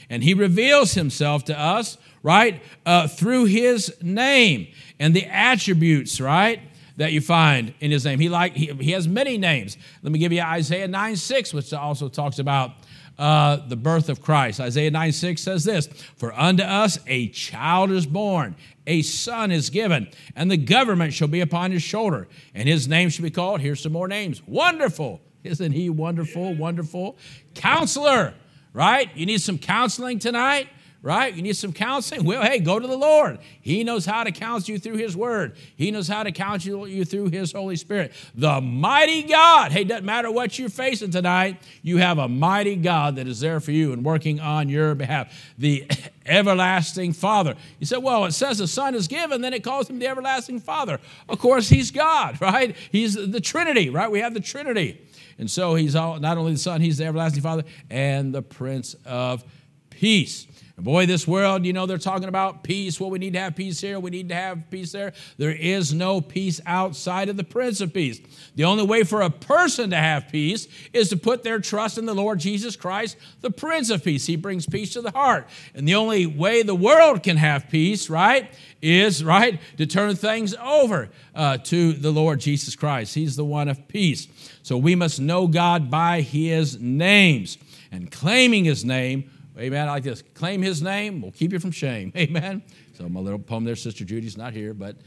And 0.10 0.24
He 0.24 0.36
reveals 0.36 0.94
Himself 0.94 1.46
to 1.46 1.60
us, 1.60 1.98
right, 2.22 2.62
uh, 2.86 3.08
through 3.08 3.46
His 3.46 3.96
name 4.04 4.68
and 5.00 5.16
the 5.16 5.26
attributes, 5.26 6.22
right? 6.22 6.60
That 6.98 7.12
you 7.12 7.20
find 7.20 7.74
in 7.82 7.92
his 7.92 8.06
name. 8.06 8.20
He 8.20 8.30
like 8.30 8.54
he, 8.54 8.68
he 8.68 8.92
has 8.92 9.06
many 9.06 9.38
names. 9.38 9.78
Let 10.02 10.14
me 10.14 10.20
give 10.20 10.32
you 10.32 10.42
Isaiah 10.42 10.88
9 10.88 11.16
6, 11.18 11.54
which 11.54 11.74
also 11.74 12.08
talks 12.08 12.40
about 12.40 12.72
uh, 13.18 13.58
the 13.68 13.76
birth 13.76 14.08
of 14.08 14.22
Christ. 14.22 14.62
Isaiah 14.62 14.92
9 14.92 15.12
6 15.12 15.42
says 15.42 15.66
this 15.66 15.88
For 15.88 16.34
unto 16.34 16.64
us 16.64 17.00
a 17.08 17.28
child 17.30 17.92
is 17.92 18.06
born, 18.06 18.56
a 18.88 19.02
son 19.02 19.52
is 19.52 19.70
given, 19.70 20.08
and 20.36 20.50
the 20.50 20.58
government 20.58 21.14
shall 21.14 21.28
be 21.28 21.42
upon 21.42 21.72
his 21.72 21.84
shoulder, 21.84 22.28
and 22.54 22.68
his 22.68 22.88
name 22.88 23.10
shall 23.10 23.24
be 23.24 23.32
called. 23.32 23.62
Here's 23.62 23.82
some 23.82 23.92
more 23.92 24.08
names 24.08 24.42
Wonderful. 24.48 25.22
Isn't 25.44 25.74
he 25.74 25.92
wonderful? 25.92 26.56
Wonderful. 26.56 27.18
Counselor, 27.54 28.34
right? 28.74 29.16
You 29.16 29.28
need 29.28 29.42
some 29.42 29.60
counseling 29.60 30.18
tonight? 30.18 30.70
right? 31.06 31.36
You 31.36 31.44
need 31.44 31.56
some 31.56 31.72
counseling? 31.72 32.26
Well, 32.26 32.42
hey, 32.42 32.58
go 32.58 32.80
to 32.80 32.88
the 32.88 32.98
Lord. 32.98 33.38
He 33.62 33.84
knows 33.84 34.08
how 34.08 34.24
to 34.24 34.32
counsel 34.32 34.74
you 34.74 34.80
through 34.80 34.98
His 34.98 35.16
Word, 35.16 35.56
He 35.78 35.92
knows 35.92 36.08
how 36.08 36.24
to 36.24 36.32
counsel 36.32 36.88
you 36.88 37.06
through 37.06 37.30
His 37.30 37.52
Holy 37.52 37.76
Spirit. 37.76 38.12
The 38.34 38.60
mighty 38.60 39.22
God. 39.22 39.72
Hey, 39.72 39.84
doesn't 39.84 40.04
matter 40.04 40.32
what 40.32 40.58
you're 40.58 40.68
facing 40.68 41.12
tonight, 41.12 41.62
you 41.84 41.98
have 41.98 42.18
a 42.18 42.28
mighty 42.28 42.76
God 42.76 43.18
that 43.18 43.28
is 43.28 43.40
there 43.40 43.60
for 43.60 43.72
you 43.72 43.94
and 43.94 44.04
working 44.04 44.40
on 44.40 44.68
your 44.68 44.96
behalf. 44.96 45.32
The 45.60 45.88
everlasting 46.26 47.14
Father. 47.14 47.56
You 47.80 47.86
said, 47.86 47.98
well, 47.98 48.26
it 48.26 48.34
says 48.34 48.58
the 48.58 48.68
Son 48.68 48.96
is 48.96 49.08
given, 49.08 49.42
then 49.42 49.54
it 49.54 49.64
calls 49.64 49.90
him 49.90 50.00
the 50.00 50.08
everlasting 50.08 50.60
Father. 50.60 51.00
Of 51.30 51.40
course, 51.40 51.70
He's 51.70 51.92
God, 51.92 52.40
right? 52.42 52.76
He's 52.92 53.14
the 53.16 53.42
Trinity, 53.42 53.90
right? 53.90 54.10
We 54.10 54.20
have 54.20 54.34
the 54.34 54.40
Trinity. 54.40 55.02
And 55.38 55.52
so 55.52 55.76
he's 55.76 55.96
all, 55.96 56.20
not 56.20 56.38
only 56.38 56.54
the 56.54 56.58
Son, 56.58 56.80
he's 56.80 56.98
the 56.98 57.06
everlasting 57.06 57.42
Father 57.42 57.64
and 57.90 58.34
the 58.34 58.42
Prince 58.42 58.96
of 59.06 59.44
Peace. 59.90 60.48
And 60.78 60.84
boy, 60.84 61.06
this 61.06 61.26
world, 61.26 61.66
you 61.66 61.72
know, 61.72 61.86
they're 61.86 61.98
talking 61.98 62.28
about 62.28 62.64
peace. 62.64 63.00
Well, 63.00 63.10
we 63.10 63.18
need 63.18 63.34
to 63.34 63.40
have 63.40 63.56
peace 63.56 63.80
here. 63.80 63.98
We 63.98 64.12
need 64.12 64.28
to 64.28 64.36
have 64.36 64.70
peace 64.70 64.92
there. 64.92 65.14
There 65.38 65.52
is 65.52 65.94
no 65.94 66.20
peace 66.20 66.60
outside 66.66 67.30
of 67.30 67.38
the 67.38 67.46
Prince 67.46 67.80
of 67.80 67.94
Peace. 67.94 68.20
The 68.56 68.66
only 68.66 68.84
way 68.84 69.04
for 69.04 69.22
a 69.22 69.30
person 69.30 69.92
to 69.92 69.96
have 69.96 70.28
peace 70.28 70.68
is 70.92 71.08
to 71.10 71.18
put 71.18 71.44
their 71.44 71.60
trust 71.60 71.98
in 71.98 72.06
the 72.06 72.14
Lord 72.14 72.40
Jesus 72.40 72.76
Christ, 72.76 73.16
the 73.40 73.52
Prince 73.52 73.90
of 73.90 74.04
Peace. 74.04 74.26
He 74.26 74.36
brings 74.36 74.66
peace 74.66 74.92
to 74.94 75.02
the 75.02 75.12
heart. 75.12 75.48
And 75.74 75.88
the 75.88 75.96
only 75.96 76.26
way 76.26 76.62
the 76.62 76.76
world 76.76 77.24
can 77.24 77.38
have 77.38 77.70
peace, 77.70 78.10
right, 78.10 78.54
is, 78.82 79.24
right, 79.24 79.62
to 79.78 79.86
turn 79.86 80.16
things 80.16 80.54
over 80.56 81.10
uh, 81.34 81.58
to 81.60 81.94
the 81.94 82.12
Lord 82.12 82.42
Jesus 82.42 82.76
Christ. 82.76 83.16
He's 83.16 83.38
the 83.38 83.46
one 83.46 83.70
of 83.70 83.88
peace. 83.88 84.28
So 84.62 84.78
we 84.78 84.96
must 84.96 85.22
know 85.22 85.48
God 85.48 85.90
by 85.90 86.20
his 86.20 86.82
names. 86.82 87.58
And 87.92 88.12
claiming 88.12 88.66
his 88.66 88.84
name 88.84 89.32
Amen. 89.58 89.88
I 89.88 89.92
like 89.92 90.04
this. 90.04 90.22
Claim 90.34 90.62
his 90.62 90.82
name 90.82 91.22
we'll 91.22 91.32
keep 91.32 91.54
you 91.54 91.60
from 91.60 91.72
shame. 91.72 92.12
Amen. 92.18 92.62
So 92.94 93.08
my 93.08 93.20
little 93.20 93.40
poem 93.40 93.64
there, 93.64 93.76
Sister 93.76 94.04
Judy's 94.04 94.38
not 94.38 94.54
here, 94.54 94.74
but 94.74 94.98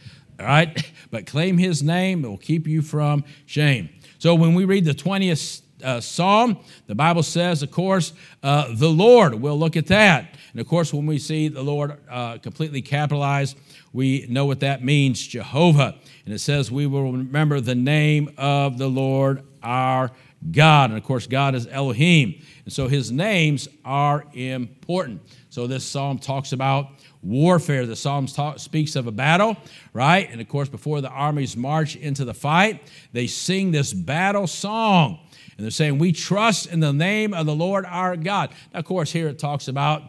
all 0.41 0.47
right. 0.47 0.91
But 1.11 1.27
claim 1.27 1.57
his 1.57 1.83
name, 1.83 2.23
it 2.23 2.29
will 2.29 2.37
keep 2.37 2.67
you 2.67 2.83
from 2.83 3.25
shame. 3.47 3.89
So 4.19 4.35
when 4.35 4.55
we 4.55 4.67
read 4.67 4.85
the 4.85 4.93
20th 4.93 5.63
uh, 5.83 6.01
Psalm, 6.01 6.59
the 6.87 6.95
Bible 6.95 7.23
says, 7.23 7.63
of 7.63 7.71
course, 7.71 8.13
uh, 8.43 8.75
the 8.75 8.91
Lord. 8.91 9.35
We'll 9.35 9.59
look 9.59 9.77
at 9.77 9.87
that. 9.87 10.37
And 10.53 10.61
of 10.61 10.67
course, 10.67 10.93
when 10.93 11.07
we 11.07 11.19
see 11.19 11.49
the 11.49 11.63
Lord 11.63 11.99
uh, 12.11 12.39
completely 12.39 12.83
capitalized, 12.83 13.57
we 13.93 14.27
know 14.29 14.45
what 14.45 14.61
that 14.61 14.85
means 14.85 15.27
Jehovah. 15.27 15.97
And 16.27 16.35
it 16.35 16.41
says, 16.41 16.71
we 16.71 16.87
will 16.87 17.11
remember 17.13 17.61
the 17.61 17.75
name 17.75 18.35
of 18.37 18.77
the 18.77 18.89
Lord 18.89 19.45
our 19.63 20.11
God. 20.51 20.91
And 20.91 20.99
of 20.99 21.05
course, 21.05 21.27
God 21.27 21.55
is 21.55 21.67
Elohim. 21.67 22.41
And 22.65 22.73
so 22.73 22.89
his 22.89 23.11
names 23.11 23.69
are 23.85 24.25
important. 24.33 25.23
So 25.51 25.67
this 25.67 25.85
psalm 25.85 26.19
talks 26.19 26.53
about 26.53 26.89
warfare. 27.23 27.87
The 27.87 27.97
psalm 27.97 28.29
speaks 28.29 28.97
of 28.97 29.07
a 29.07 29.13
battle, 29.13 29.57
right? 29.93 30.29
And 30.31 30.41
of 30.41 30.49
course, 30.49 30.69
before 30.69 31.01
the 31.01 31.11
armies 31.11 31.57
march 31.57 31.97
into 31.97 32.25
the 32.25 32.35
fight, 32.35 32.83
they 33.13 33.27
sing 33.27 33.71
this 33.71 33.93
battle 33.93 34.47
song. 34.47 35.21
And 35.57 35.65
they're 35.65 35.71
saying, 35.73 35.99
We 35.99 36.13
trust 36.13 36.67
in 36.67 36.81
the 36.81 36.93
name 36.93 37.35
of 37.35 37.47
the 37.47 37.55
Lord 37.55 37.85
our 37.87 38.17
God. 38.17 38.51
Now, 38.73 38.81
of 38.81 38.85
course, 38.85 39.11
here 39.11 39.29
it 39.29 39.39
talks 39.39 39.67
about 39.67 40.03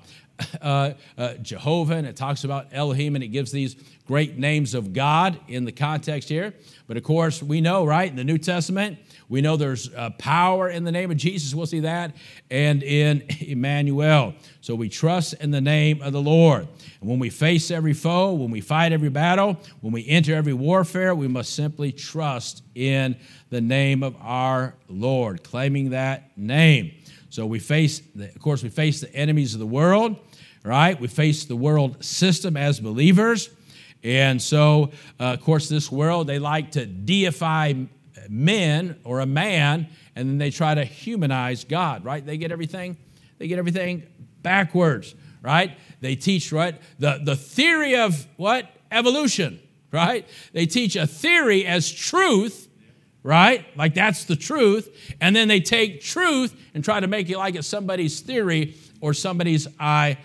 uh, 0.61 0.91
uh, 1.17 1.33
Jehovah 1.35 1.95
and 1.95 2.07
it 2.07 2.15
talks 2.15 2.43
about 2.43 2.67
Elohim 2.71 3.15
and 3.15 3.23
it 3.23 3.29
gives 3.29 3.51
these 3.51 3.75
great 4.07 4.37
names 4.37 4.73
of 4.73 4.93
God 4.93 5.39
in 5.47 5.65
the 5.65 5.71
context 5.71 6.29
here. 6.29 6.53
But 6.87 6.97
of 6.97 7.03
course, 7.03 7.43
we 7.43 7.61
know, 7.61 7.85
right, 7.85 8.09
in 8.09 8.15
the 8.15 8.23
New 8.23 8.37
Testament, 8.39 8.97
we 9.29 9.41
know 9.41 9.57
there's 9.57 9.93
uh, 9.93 10.09
power 10.17 10.69
in 10.69 10.83
the 10.83 10.91
name 10.91 11.11
of 11.11 11.17
Jesus. 11.17 11.53
We'll 11.53 11.67
see 11.67 11.81
that. 11.81 12.15
And 12.49 12.81
in 12.81 13.23
Emmanuel. 13.39 14.33
So 14.61 14.73
we 14.73 14.89
trust 14.89 15.35
in 15.35 15.51
the 15.51 15.61
name 15.61 16.01
of 16.01 16.13
the 16.13 16.21
Lord. 16.21 16.67
And 17.01 17.09
when 17.09 17.19
we 17.19 17.29
face 17.29 17.69
every 17.69 17.93
foe, 17.93 18.33
when 18.33 18.49
we 18.49 18.61
fight 18.61 18.91
every 18.91 19.09
battle, 19.09 19.57
when 19.81 19.93
we 19.93 20.07
enter 20.07 20.33
every 20.33 20.53
warfare, 20.53 21.13
we 21.13 21.27
must 21.27 21.53
simply 21.53 21.91
trust 21.91 22.63
in 22.73 23.15
the 23.49 23.61
name 23.61 24.01
of 24.01 24.15
our 24.21 24.75
Lord, 24.87 25.43
claiming 25.43 25.91
that 25.91 26.35
name. 26.37 26.93
So 27.29 27.45
we 27.45 27.59
face, 27.59 28.01
of 28.19 28.41
course, 28.41 28.63
we 28.63 28.69
face 28.69 29.01
the 29.01 29.13
enemies 29.15 29.53
of 29.53 29.59
the 29.59 29.67
world, 29.67 30.17
right? 30.63 30.99
We 30.99 31.07
face 31.07 31.45
the 31.45 31.55
world 31.55 32.03
system 32.03 32.57
as 32.57 32.79
believers. 32.79 33.49
And 34.03 34.41
so, 34.41 34.91
uh, 35.19 35.33
of 35.33 35.41
course, 35.41 35.67
this 35.69 35.91
world, 35.91 36.27
they 36.27 36.39
like 36.39 36.71
to 36.71 36.85
deify 36.85 37.73
men 38.29 38.99
or 39.03 39.19
a 39.19 39.25
man, 39.25 39.87
and 40.15 40.29
then 40.29 40.37
they 40.37 40.51
try 40.51 40.75
to 40.75 40.85
humanize 40.85 41.63
God, 41.63 42.05
right? 42.05 42.25
They 42.25 42.37
get 42.37 42.51
everything, 42.51 42.97
they 43.37 43.47
get 43.47 43.59
everything 43.59 44.03
backwards, 44.41 45.15
right? 45.41 45.77
They 46.01 46.15
teach, 46.15 46.51
right, 46.51 46.79
the, 46.97 47.19
the 47.23 47.35
theory 47.35 47.95
of 47.95 48.27
what? 48.37 48.69
Evolution, 48.91 49.59
right? 49.91 50.27
They 50.53 50.65
teach 50.65 50.95
a 50.95 51.05
theory 51.05 51.65
as 51.65 51.91
truth, 51.91 52.69
right? 53.21 53.65
Like 53.77 53.93
that's 53.93 54.23
the 54.25 54.35
truth. 54.35 55.13
And 55.19 55.35
then 55.35 55.47
they 55.47 55.59
take 55.59 56.01
truth 56.01 56.55
and 56.73 56.83
try 56.83 56.99
to 56.99 57.07
make 57.07 57.29
it 57.29 57.37
like 57.37 57.55
it's 57.55 57.67
somebody's 57.67 58.19
theory 58.21 58.75
or 59.01 59.13
somebody's 59.13 59.67
idea 59.79 60.17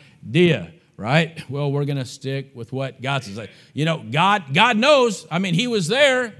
right? 0.96 1.42
Well, 1.50 1.72
we're 1.72 1.84
going 1.84 1.98
to 1.98 2.04
stick 2.04 2.52
with 2.54 2.72
what 2.72 3.02
God 3.02 3.24
says. 3.24 3.48
You 3.72 3.84
know, 3.84 4.04
God, 4.10 4.54
God 4.54 4.76
knows. 4.76 5.26
I 5.30 5.38
mean, 5.38 5.54
He 5.54 5.66
was 5.66 5.88
there 5.88 6.34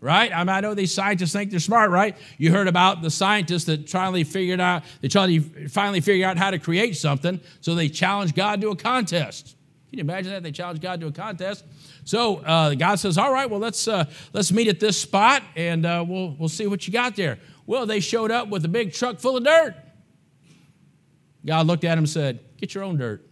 right? 0.00 0.32
I, 0.32 0.38
mean, 0.40 0.50
I 0.50 0.60
know 0.60 0.74
these 0.74 0.94
scientists 0.94 1.32
think 1.32 1.50
they're 1.50 1.60
smart, 1.60 1.90
right? 1.90 2.16
You 2.36 2.52
heard 2.52 2.68
about 2.68 3.02
the 3.02 3.10
scientists 3.10 3.64
that 3.64 3.88
finally 3.88 4.24
figured 4.24 4.60
out, 4.60 4.84
they 5.00 5.08
finally 5.08 6.00
figured 6.00 6.24
out 6.24 6.36
how 6.36 6.50
to 6.50 6.58
create 6.58 6.96
something, 6.96 7.40
so 7.60 7.74
they 7.74 7.88
challenged 7.88 8.34
God 8.34 8.60
to 8.60 8.70
a 8.70 8.76
contest. 8.76 9.56
Can 9.90 9.98
you 9.98 10.04
imagine 10.04 10.32
that? 10.32 10.42
They 10.42 10.52
challenged 10.52 10.82
God 10.82 11.00
to 11.00 11.06
a 11.06 11.12
contest. 11.12 11.64
So 12.04 12.36
uh, 12.38 12.74
God 12.74 12.96
says, 12.96 13.16
"All 13.16 13.32
right, 13.32 13.48
well 13.48 13.60
let's 13.60 13.88
uh, 13.88 14.04
let's 14.34 14.52
meet 14.52 14.68
at 14.68 14.80
this 14.80 15.00
spot, 15.00 15.42
and 15.56 15.86
uh, 15.86 16.04
we'll 16.06 16.36
we'll 16.38 16.50
see 16.50 16.66
what 16.66 16.86
you 16.86 16.92
got 16.92 17.16
there." 17.16 17.38
Well, 17.66 17.86
they 17.86 18.00
showed 18.00 18.30
up 18.30 18.48
with 18.48 18.64
a 18.66 18.68
big 18.68 18.92
truck 18.92 19.18
full 19.18 19.38
of 19.38 19.44
dirt. 19.44 19.74
God 21.44 21.66
looked 21.66 21.84
at 21.84 21.92
him 21.92 22.00
and 22.00 22.08
said, 22.08 22.40
"Get 22.58 22.74
your 22.74 22.84
own 22.84 22.98
dirt." 22.98 23.27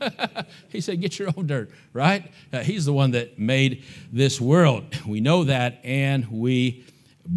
he 0.68 0.80
said, 0.80 1.00
Get 1.00 1.18
your 1.18 1.28
own 1.36 1.46
dirt, 1.46 1.70
right? 1.92 2.30
Uh, 2.52 2.60
he's 2.60 2.84
the 2.84 2.92
one 2.92 3.12
that 3.12 3.38
made 3.38 3.84
this 4.12 4.40
world. 4.40 4.84
We 5.06 5.20
know 5.20 5.44
that 5.44 5.80
and 5.84 6.30
we 6.30 6.84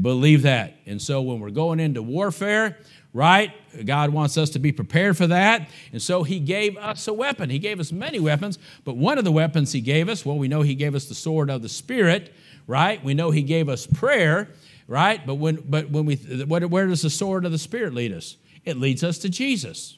believe 0.02 0.44
that. 0.44 0.76
And 0.86 1.02
so 1.02 1.22
when 1.22 1.40
we're 1.40 1.52
going 1.52 1.80
into 1.80 2.02
warfare, 2.02 2.78
right, 3.14 3.52
God 3.86 4.10
wants 4.10 4.38
us 4.38 4.50
to 4.52 4.60
be 4.60 4.72
prepared 4.72 5.18
for 5.18 5.28
that. 5.28 5.70
And 5.92 6.02
so 6.02 6.24
he 6.24 6.40
gave 6.40 6.78
us 6.78 7.08
a 7.08 7.14
weapon. 7.14 7.50
He 7.50 7.60
gave 7.60 7.80
us 7.80 7.92
many 7.92 8.20
weapons, 8.20 8.58
but 8.84 8.98
one 8.98 9.18
of 9.18 9.24
the 9.24 9.32
weapons 9.32 9.72
he 9.72 9.82
gave 9.82 10.10
us, 10.10 10.26
well, 10.26 10.38
we 10.38 10.48
know 10.48 10.62
he 10.62 10.76
gave 10.76 10.96
us 10.96 11.06
the 11.06 11.16
sword 11.16 11.50
of 11.50 11.62
the 11.62 11.70
Spirit, 11.70 12.34
right? 12.68 13.04
We 13.04 13.14
know 13.14 13.32
he 13.32 13.44
gave 13.44 13.70
us 13.70 13.86
prayer, 13.86 14.50
right? 14.88 15.26
But 15.26 15.36
when, 15.36 15.58
but 15.68 15.90
when 15.90 16.06
we, 16.06 16.16
where 16.16 16.88
does 16.88 17.04
the 17.04 17.10
sword 17.10 17.46
of 17.46 17.52
the 17.52 17.58
Spirit 17.58 17.94
lead 17.94 18.14
us? 18.14 18.38
It 18.66 18.78
leads 18.78 19.04
us 19.04 19.18
to 19.20 19.30
Jesus. 19.30 19.98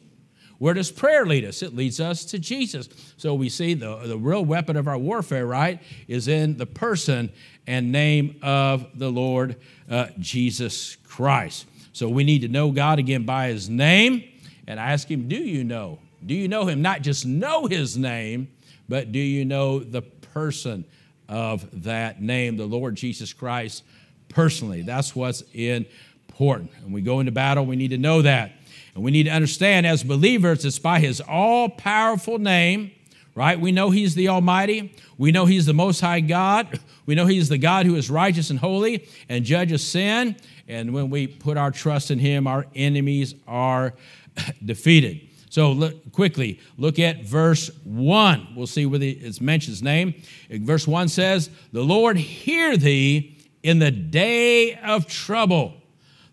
Where 0.58 0.74
does 0.74 0.92
prayer 0.92 1.26
lead 1.26 1.46
us? 1.46 1.62
It 1.62 1.76
leads 1.76 2.00
us 2.00 2.24
to 2.26 2.40
Jesus. 2.40 2.88
So 3.18 3.34
we 3.34 3.50
see 3.50 3.74
the, 3.74 3.98
the 3.98 4.18
real 4.18 4.46
weapon 4.46 4.78
of 4.78 4.88
our 4.88 4.98
warfare, 4.98 5.46
right, 5.46 5.82
is 6.08 6.28
in 6.28 6.58
the 6.58 6.66
person 6.66 7.32
and 7.68 7.92
name 7.92 8.40
of 8.42 8.88
the 8.98 9.10
Lord 9.10 9.58
uh, 9.90 10.08
Jesus 10.20 10.96
Christ. 11.08 11.68
So 11.94 12.10
we 12.10 12.24
need 12.24 12.42
to 12.42 12.48
know 12.48 12.72
God 12.72 13.00
again 13.00 13.24
by 13.24 13.48
his 13.48 13.70
name 13.70 14.24
and 14.68 14.80
ask 14.80 15.10
him, 15.10 15.28
Do 15.28 15.38
you 15.38 15.64
know? 15.64 16.00
Do 16.26 16.34
you 16.34 16.48
know 16.48 16.66
him? 16.66 16.82
Not 16.82 17.02
just 17.02 17.26
know 17.26 17.68
his 17.68 17.98
name, 17.98 18.50
but 18.90 19.12
do 19.12 19.20
you 19.20 19.46
know 19.46 19.80
the 19.80 20.02
person 20.02 20.86
of 21.28 21.84
that 21.84 22.22
name, 22.22 22.58
the 22.58 22.66
Lord 22.66 22.96
Jesus 22.96 23.34
Christ 23.34 23.84
personally? 24.30 24.82
That's 24.82 25.16
what's 25.16 25.42
important. 25.54 26.72
When 26.84 26.92
we 26.92 27.02
go 27.02 27.20
into 27.20 27.32
battle, 27.32 27.66
we 27.66 27.76
need 27.76 27.90
to 27.90 27.98
know 27.98 28.22
that. 28.22 28.54
And 28.96 29.04
we 29.04 29.12
need 29.12 29.24
to 29.24 29.32
understand 29.32 29.86
as 29.86 30.04
believers, 30.04 30.64
it's 30.66 30.80
by 30.80 31.00
his 31.00 31.22
all 31.22 31.70
powerful 31.70 32.40
name, 32.40 32.92
right? 33.36 33.60
We 33.60 33.74
know 33.74 33.92
he's 33.92 34.16
the 34.16 34.30
Almighty. 34.30 34.96
We 35.18 35.32
know 35.32 35.46
he's 35.46 35.66
the 35.66 35.74
Most 35.74 36.00
High 36.00 36.22
God. 36.22 36.80
We 37.06 37.14
know 37.14 37.26
he's 37.26 37.50
the 37.50 37.58
God 37.58 37.86
who 37.86 37.96
is 37.96 38.10
righteous 38.10 38.50
and 38.50 38.58
holy 38.58 39.08
and 39.30 39.44
judges 39.44 39.86
sin. 39.86 40.38
And 40.68 40.94
when 40.94 41.10
we 41.10 41.28
put 41.28 41.58
our 41.58 41.72
trust 41.72 42.10
in 42.10 42.20
him, 42.20 42.48
our 42.48 42.66
enemies 42.74 43.36
are 43.48 43.94
defeated. 44.66 45.30
So 45.50 45.72
look, 45.72 46.12
quickly, 46.12 46.60
look 46.78 46.98
at 46.98 47.24
verse 47.24 47.70
1. 47.84 48.56
We'll 48.56 48.68
see 48.68 48.86
where 48.86 49.02
it 49.02 49.42
mentioned 49.42 49.74
his 49.74 49.84
name. 49.84 50.16
Verse 50.50 50.88
1 50.88 51.10
says, 51.10 51.50
The 51.72 51.84
Lord 51.84 52.18
hear 52.18 52.76
thee 52.76 53.38
in 53.62 53.80
the 53.80 53.92
day 53.92 54.76
of 54.76 55.08
trouble. 55.08 55.74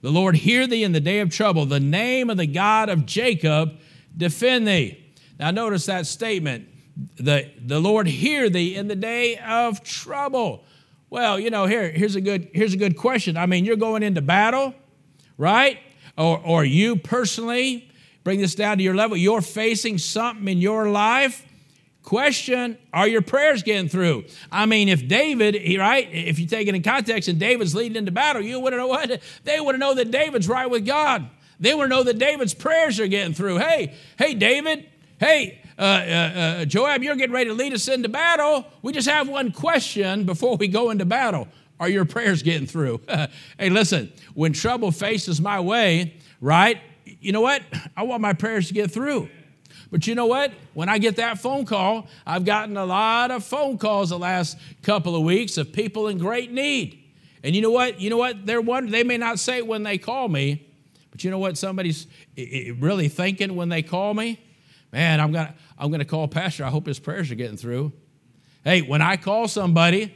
The 0.02 0.10
Lord 0.10 0.36
hear 0.36 0.66
thee 0.66 0.84
in 0.84 0.92
the 0.92 1.00
day 1.00 1.20
of 1.20 1.30
trouble. 1.30 1.64
The 1.64 1.80
name 1.80 2.28
of 2.28 2.36
the 2.36 2.46
God 2.46 2.88
of 2.88 3.06
Jacob 3.06 3.78
defend 4.16 4.66
thee. 4.66 4.98
Now, 5.38 5.50
notice 5.52 5.86
that 5.86 6.06
statement. 6.06 6.68
The, 7.16 7.50
the 7.64 7.80
Lord 7.80 8.06
hear 8.06 8.50
thee 8.50 8.76
in 8.76 8.88
the 8.88 8.96
day 8.96 9.38
of 9.38 9.82
trouble. 9.82 10.64
Well, 11.08 11.38
you 11.38 11.50
know, 11.50 11.66
here, 11.66 11.90
here's, 11.90 12.16
a 12.16 12.20
good, 12.20 12.50
here's 12.52 12.74
a 12.74 12.76
good 12.76 12.96
question. 12.96 13.36
I 13.36 13.46
mean, 13.46 13.64
you're 13.64 13.76
going 13.76 14.02
into 14.02 14.20
battle, 14.20 14.74
right? 15.38 15.78
Or, 16.18 16.38
or 16.44 16.64
you 16.64 16.96
personally, 16.96 17.90
bring 18.24 18.40
this 18.40 18.54
down 18.54 18.78
to 18.78 18.82
your 18.82 18.94
level, 18.94 19.16
you're 19.16 19.40
facing 19.40 19.98
something 19.98 20.48
in 20.48 20.58
your 20.58 20.90
life 20.90 21.46
Question 22.02 22.78
Are 22.92 23.06
your 23.06 23.22
prayers 23.22 23.62
getting 23.62 23.88
through? 23.88 24.24
I 24.50 24.66
mean, 24.66 24.88
if 24.88 25.06
David, 25.06 25.54
right, 25.78 26.08
if 26.12 26.38
you 26.38 26.46
take 26.46 26.68
it 26.68 26.74
in 26.74 26.82
context 26.82 27.28
and 27.28 27.38
David's 27.38 27.74
leading 27.74 27.96
into 27.96 28.10
battle, 28.10 28.42
you 28.42 28.58
would 28.60 28.72
know 28.72 28.88
what? 28.88 29.20
They 29.44 29.60
would 29.60 29.78
know 29.78 29.94
that 29.94 30.10
David's 30.10 30.48
right 30.48 30.68
with 30.68 30.84
God. 30.84 31.28
They 31.60 31.74
would 31.74 31.90
know 31.90 32.02
that 32.02 32.18
David's 32.18 32.54
prayers 32.54 32.98
are 32.98 33.06
getting 33.06 33.34
through. 33.34 33.58
Hey, 33.58 33.94
hey, 34.18 34.34
David, 34.34 34.88
hey, 35.20 35.62
uh, 35.78 35.82
uh, 35.82 35.84
uh, 35.84 36.64
Joab, 36.64 37.02
you're 37.02 37.16
getting 37.16 37.34
ready 37.34 37.50
to 37.50 37.54
lead 37.54 37.72
us 37.72 37.88
into 37.88 38.08
battle. 38.08 38.66
We 38.82 38.92
just 38.92 39.08
have 39.08 39.28
one 39.28 39.52
question 39.52 40.24
before 40.24 40.56
we 40.56 40.68
go 40.68 40.90
into 40.90 41.04
battle. 41.04 41.48
Are 41.78 41.88
your 41.88 42.04
prayers 42.04 42.42
getting 42.42 42.66
through? 42.66 43.00
hey, 43.58 43.70
listen, 43.70 44.12
when 44.34 44.52
trouble 44.52 44.90
faces 44.92 45.40
my 45.40 45.60
way, 45.60 46.14
right, 46.40 46.80
you 47.04 47.32
know 47.32 47.40
what? 47.40 47.62
I 47.96 48.02
want 48.02 48.22
my 48.22 48.32
prayers 48.32 48.68
to 48.68 48.74
get 48.74 48.90
through. 48.90 49.28
But 49.92 50.06
you 50.06 50.14
know 50.14 50.24
what? 50.24 50.52
When 50.72 50.88
I 50.88 50.96
get 50.96 51.16
that 51.16 51.38
phone 51.38 51.66
call, 51.66 52.08
I've 52.26 52.46
gotten 52.46 52.78
a 52.78 52.86
lot 52.86 53.30
of 53.30 53.44
phone 53.44 53.76
calls 53.76 54.08
the 54.08 54.18
last 54.18 54.56
couple 54.80 55.14
of 55.14 55.22
weeks 55.22 55.58
of 55.58 55.70
people 55.70 56.08
in 56.08 56.16
great 56.16 56.50
need. 56.50 56.98
And 57.44 57.54
you 57.54 57.60
know 57.60 57.70
what? 57.70 58.00
You 58.00 58.08
know 58.08 58.16
what? 58.16 58.46
They're 58.46 58.62
one, 58.62 58.90
they 58.90 59.04
may 59.04 59.18
not 59.18 59.38
say 59.38 59.58
it 59.58 59.66
when 59.66 59.82
they 59.82 59.98
call 59.98 60.28
me, 60.28 60.66
but 61.10 61.22
you 61.22 61.30
know 61.30 61.38
what 61.38 61.58
somebody's 61.58 62.06
really 62.36 63.08
thinking 63.08 63.54
when 63.54 63.68
they 63.68 63.82
call 63.82 64.14
me? 64.14 64.40
Man, 64.92 65.20
I'm 65.20 65.30
gonna 65.30 65.54
I'm 65.78 65.90
gonna 65.90 66.06
call 66.06 66.26
Pastor. 66.26 66.64
I 66.64 66.70
hope 66.70 66.86
his 66.86 66.98
prayers 66.98 67.30
are 67.30 67.34
getting 67.34 67.58
through. 67.58 67.92
Hey, 68.64 68.80
when 68.80 69.02
I 69.02 69.18
call 69.18 69.46
somebody, 69.46 70.14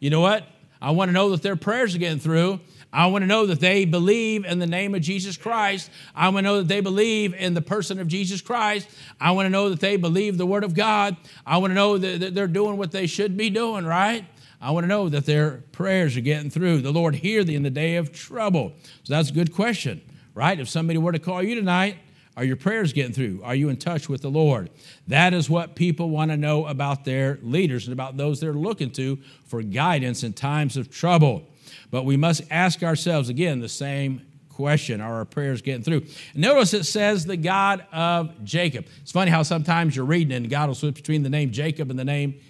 you 0.00 0.08
know 0.08 0.20
what? 0.20 0.46
I 0.80 0.92
want 0.92 1.10
to 1.10 1.12
know 1.12 1.30
that 1.30 1.42
their 1.42 1.56
prayers 1.56 1.94
are 1.94 1.98
getting 1.98 2.20
through. 2.20 2.60
I 2.92 3.06
want 3.06 3.22
to 3.22 3.26
know 3.26 3.46
that 3.46 3.60
they 3.60 3.84
believe 3.84 4.44
in 4.44 4.58
the 4.58 4.66
name 4.66 4.94
of 4.94 5.02
Jesus 5.02 5.36
Christ. 5.36 5.90
I 6.14 6.28
want 6.30 6.38
to 6.38 6.42
know 6.42 6.58
that 6.58 6.68
they 6.68 6.80
believe 6.80 7.34
in 7.34 7.52
the 7.54 7.60
person 7.60 8.00
of 8.00 8.08
Jesus 8.08 8.40
Christ. 8.40 8.88
I 9.20 9.32
want 9.32 9.46
to 9.46 9.50
know 9.50 9.68
that 9.68 9.80
they 9.80 9.96
believe 9.96 10.38
the 10.38 10.46
Word 10.46 10.64
of 10.64 10.74
God. 10.74 11.16
I 11.46 11.58
want 11.58 11.72
to 11.72 11.74
know 11.74 11.98
that 11.98 12.34
they're 12.34 12.46
doing 12.46 12.78
what 12.78 12.92
they 12.92 13.06
should 13.06 13.36
be 13.36 13.50
doing, 13.50 13.84
right? 13.84 14.24
I 14.60 14.70
want 14.70 14.84
to 14.84 14.88
know 14.88 15.08
that 15.10 15.26
their 15.26 15.62
prayers 15.72 16.16
are 16.16 16.22
getting 16.22 16.50
through. 16.50 16.80
The 16.80 16.90
Lord 16.90 17.14
hear 17.14 17.44
thee 17.44 17.54
in 17.54 17.62
the 17.62 17.70
day 17.70 17.96
of 17.96 18.12
trouble. 18.12 18.72
So 19.04 19.14
that's 19.14 19.30
a 19.30 19.34
good 19.34 19.54
question, 19.54 20.00
right? 20.34 20.58
If 20.58 20.68
somebody 20.68 20.98
were 20.98 21.12
to 21.12 21.18
call 21.18 21.42
you 21.42 21.54
tonight, 21.54 21.96
are 22.38 22.44
your 22.44 22.56
prayers 22.56 22.92
getting 22.92 23.12
through? 23.12 23.40
Are 23.44 23.54
you 23.54 23.68
in 23.68 23.76
touch 23.76 24.08
with 24.08 24.22
the 24.22 24.30
Lord? 24.30 24.70
That 25.08 25.34
is 25.34 25.50
what 25.50 25.74
people 25.74 26.08
want 26.08 26.30
to 26.30 26.36
know 26.36 26.66
about 26.66 27.04
their 27.04 27.38
leaders 27.42 27.86
and 27.86 27.92
about 27.92 28.16
those 28.16 28.40
they're 28.40 28.52
looking 28.52 28.92
to 28.92 29.18
for 29.44 29.60
guidance 29.62 30.22
in 30.22 30.32
times 30.32 30.76
of 30.76 30.90
trouble. 30.90 31.44
But 31.90 32.04
we 32.04 32.16
must 32.16 32.42
ask 32.50 32.82
ourselves 32.82 33.28
again 33.28 33.60
the 33.60 33.68
same 33.68 34.22
question 34.48 35.00
Are 35.00 35.14
our 35.14 35.24
prayers 35.24 35.62
getting 35.62 35.82
through? 35.82 36.02
Notice 36.34 36.74
it 36.74 36.84
says 36.84 37.24
the 37.24 37.36
God 37.36 37.86
of 37.92 38.44
Jacob. 38.44 38.86
It's 39.02 39.12
funny 39.12 39.30
how 39.30 39.42
sometimes 39.42 39.94
you're 39.94 40.04
reading 40.04 40.32
and 40.32 40.50
God 40.50 40.68
will 40.68 40.74
switch 40.74 40.96
between 40.96 41.22
the 41.22 41.30
name 41.30 41.50
Jacob 41.50 41.90
and 41.90 41.98
the 41.98 42.04
name 42.04 42.40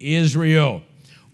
Israel. 0.00 0.82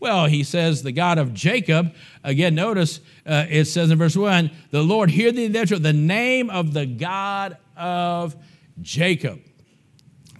Well, 0.01 0.27
he 0.27 0.43
says 0.43 0.83
the 0.83 0.93
God 0.93 1.19
of 1.19 1.33
Jacob. 1.33 1.95
Again, 2.23 2.55
notice 2.55 3.01
uh, 3.25 3.47
it 3.49 3.67
says 3.67 3.91
in 3.91 3.97
verse 3.97 4.17
1 4.17 4.51
the 4.71 4.83
Lord 4.83 5.11
hear 5.11 5.33
the 5.33 5.49
the 5.49 5.93
name 5.93 6.51
of 6.51 6.73
the 6.75 6.85
God 6.85 7.57
of 7.77 8.37
Jacob. 8.83 9.41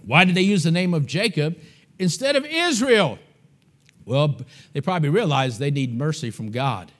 Why 0.05 0.25
did 0.25 0.35
they 0.35 0.41
use 0.41 0.63
the 0.63 0.71
name 0.71 0.93
of 0.93 1.05
Jacob 1.05 1.57
instead 1.97 2.35
of 2.35 2.45
Israel? 2.45 3.17
Well, 4.05 4.39
they 4.73 4.81
probably 4.81 5.09
realized 5.09 5.59
they 5.59 5.71
need 5.71 5.97
mercy 5.97 6.29
from 6.29 6.51
God. 6.51 6.91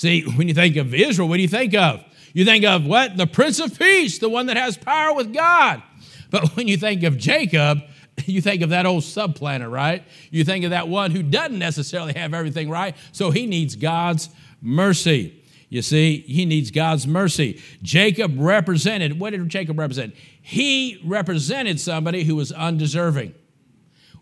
See, 0.00 0.22
when 0.22 0.48
you 0.48 0.54
think 0.54 0.76
of 0.76 0.94
Israel, 0.94 1.28
what 1.28 1.36
do 1.36 1.42
you 1.42 1.48
think 1.48 1.74
of? 1.74 2.02
You 2.32 2.46
think 2.46 2.64
of 2.64 2.86
what? 2.86 3.18
The 3.18 3.26
Prince 3.26 3.60
of 3.60 3.78
Peace, 3.78 4.18
the 4.18 4.30
one 4.30 4.46
that 4.46 4.56
has 4.56 4.78
power 4.78 5.14
with 5.14 5.34
God. 5.34 5.82
But 6.30 6.56
when 6.56 6.68
you 6.68 6.78
think 6.78 7.02
of 7.02 7.18
Jacob, 7.18 7.80
you 8.24 8.40
think 8.40 8.62
of 8.62 8.70
that 8.70 8.86
old 8.86 9.04
supplanter, 9.04 9.68
right? 9.68 10.02
You 10.30 10.42
think 10.42 10.64
of 10.64 10.70
that 10.70 10.88
one 10.88 11.10
who 11.10 11.22
doesn't 11.22 11.58
necessarily 11.58 12.14
have 12.14 12.32
everything 12.32 12.70
right, 12.70 12.96
so 13.12 13.30
he 13.30 13.44
needs 13.44 13.76
God's 13.76 14.30
mercy. 14.62 15.44
You 15.68 15.82
see, 15.82 16.20
he 16.20 16.46
needs 16.46 16.70
God's 16.70 17.06
mercy. 17.06 17.60
Jacob 17.82 18.36
represented, 18.38 19.20
what 19.20 19.34
did 19.34 19.46
Jacob 19.50 19.78
represent? 19.78 20.14
He 20.40 20.98
represented 21.04 21.78
somebody 21.78 22.24
who 22.24 22.36
was 22.36 22.52
undeserving. 22.52 23.34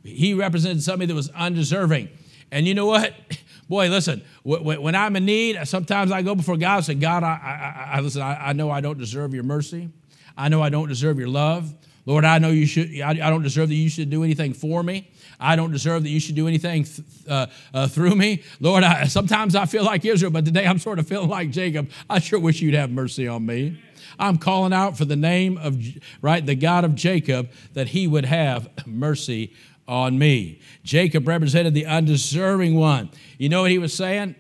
He 0.03 0.35
represented 0.35 0.83
somebody 0.83 1.07
that 1.07 1.15
was 1.15 1.31
undeserving. 1.37 2.09
And 2.51 2.67
you 2.67 2.75
know 2.75 2.87
what? 2.87 3.15
Boy, 3.69 3.89
listen, 3.89 4.23
when 4.45 4.95
I'm 4.95 5.15
in 5.17 5.27
need, 5.27 5.59
sometimes 5.67 6.11
I 6.11 6.23
go 6.23 6.35
before 6.35 6.57
God 6.57 6.77
and 6.77 6.85
say, 6.87 6.95
God, 6.95 7.23
I, 7.23 7.29
I, 7.29 7.97
I 7.97 8.01
listen, 8.01 8.23
I, 8.23 8.49
I 8.49 8.53
know 8.55 8.71
I 8.71 8.81
don't 8.81 8.99
deserve 8.99 9.35
your 9.35 9.45
mercy. 9.45 9.91
I 10.37 10.49
know 10.49 10.63
I 10.63 10.71
don't 10.71 10.89
deserve 10.89 11.19
your 11.19 11.29
love. 11.29 11.75
Lord, 12.07 12.25
I 12.25 12.39
know 12.39 12.49
you 12.49 12.65
should, 12.65 12.99
I, 13.03 13.13
don't 13.13 13.43
deserve 13.43 13.69
that 13.69 13.75
you 13.75 13.91
should 13.91 14.09
do 14.09 14.25
anything 14.25 14.55
for 14.55 14.83
me. 14.83 15.11
I 15.39 15.57
don't 15.57 15.71
deserve 15.71 16.05
that 16.05 16.09
you 16.09 16.21
should 16.21 16.37
do 16.37 16.49
anything 16.49 16.85
th- 16.85 17.07
uh, 17.29 17.47
uh, 17.75 17.87
through 17.87 18.15
me. 18.15 18.43
Lord, 18.61 18.83
I, 18.83 19.05
sometimes 19.09 19.55
I 19.55 19.67
feel 19.67 19.85
like 19.85 20.07
Israel, 20.07 20.31
but 20.31 20.47
today 20.47 20.67
I'm 20.67 20.79
sort 20.79 20.99
of 20.99 21.07
feeling 21.07 21.29
like 21.29 21.51
Jacob. 21.51 21.91
I 22.09 22.21
sure 22.21 22.39
wish 22.39 22.63
you'd 22.63 22.73
have 22.73 22.91
mercy 22.91 23.29
on 23.29 23.45
me. 23.45 23.79
I'm 24.19 24.39
calling 24.39 24.73
out 24.73 24.97
for 24.97 25.05
the 25.05 25.17
name 25.17 25.59
of, 25.59 25.79
right, 26.23 26.45
the 26.45 26.55
God 26.55 26.85
of 26.85 26.95
Jacob, 26.95 27.51
that 27.75 27.89
he 27.89 28.07
would 28.07 28.25
have 28.25 28.71
mercy 28.87 29.55
on 29.89 30.19
me. 30.19 30.61
Jacob 30.85 31.27
represented 31.27 31.75
the 31.75 31.87
undeserving 31.87 32.75
one. 32.75 33.11
You 33.39 33.49
know 33.49 33.63
what 33.63 33.71
he 33.71 33.79
was 33.79 33.95
saying? 33.95 34.37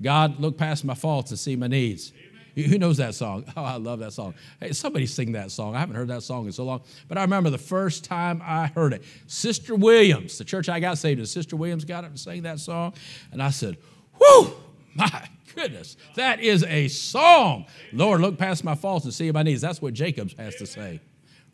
God, 0.00 0.40
look 0.40 0.56
past 0.56 0.84
my 0.84 0.94
faults 0.94 1.30
and 1.30 1.38
see 1.38 1.54
my 1.54 1.68
needs. 1.68 2.12
Who 2.54 2.78
knows 2.78 2.96
that 2.96 3.14
song? 3.14 3.44
Oh, 3.56 3.62
I 3.62 3.76
love 3.76 3.98
that 3.98 4.12
song. 4.12 4.34
Hey, 4.60 4.72
somebody 4.72 5.06
sing 5.06 5.32
that 5.32 5.50
song. 5.50 5.76
I 5.76 5.80
haven't 5.80 5.94
heard 5.94 6.08
that 6.08 6.22
song 6.22 6.46
in 6.46 6.52
so 6.52 6.64
long, 6.64 6.80
but 7.08 7.18
I 7.18 7.22
remember 7.22 7.50
the 7.50 7.58
first 7.58 8.04
time 8.04 8.40
I 8.42 8.68
heard 8.68 8.94
it. 8.94 9.04
Sister 9.26 9.74
Williams, 9.74 10.38
the 10.38 10.44
church 10.44 10.68
I 10.68 10.80
got 10.80 10.96
saved 10.96 11.20
in, 11.20 11.26
Sister 11.26 11.56
Williams 11.56 11.84
got 11.84 12.04
up 12.04 12.10
and 12.10 12.18
sang 12.18 12.42
that 12.42 12.58
song, 12.58 12.94
and 13.32 13.42
I 13.42 13.50
said, 13.50 13.76
Whew, 14.18 14.54
my 14.94 15.28
goodness, 15.54 15.98
that 16.14 16.40
is 16.40 16.64
a 16.64 16.88
song. 16.88 17.66
Lord, 17.92 18.22
look 18.22 18.38
past 18.38 18.64
my 18.64 18.74
faults 18.74 19.04
and 19.04 19.12
see 19.12 19.30
my 19.30 19.42
needs. 19.42 19.60
That's 19.60 19.82
what 19.82 19.92
Jacob 19.92 20.30
has 20.38 20.54
to 20.56 20.66
say 20.66 21.00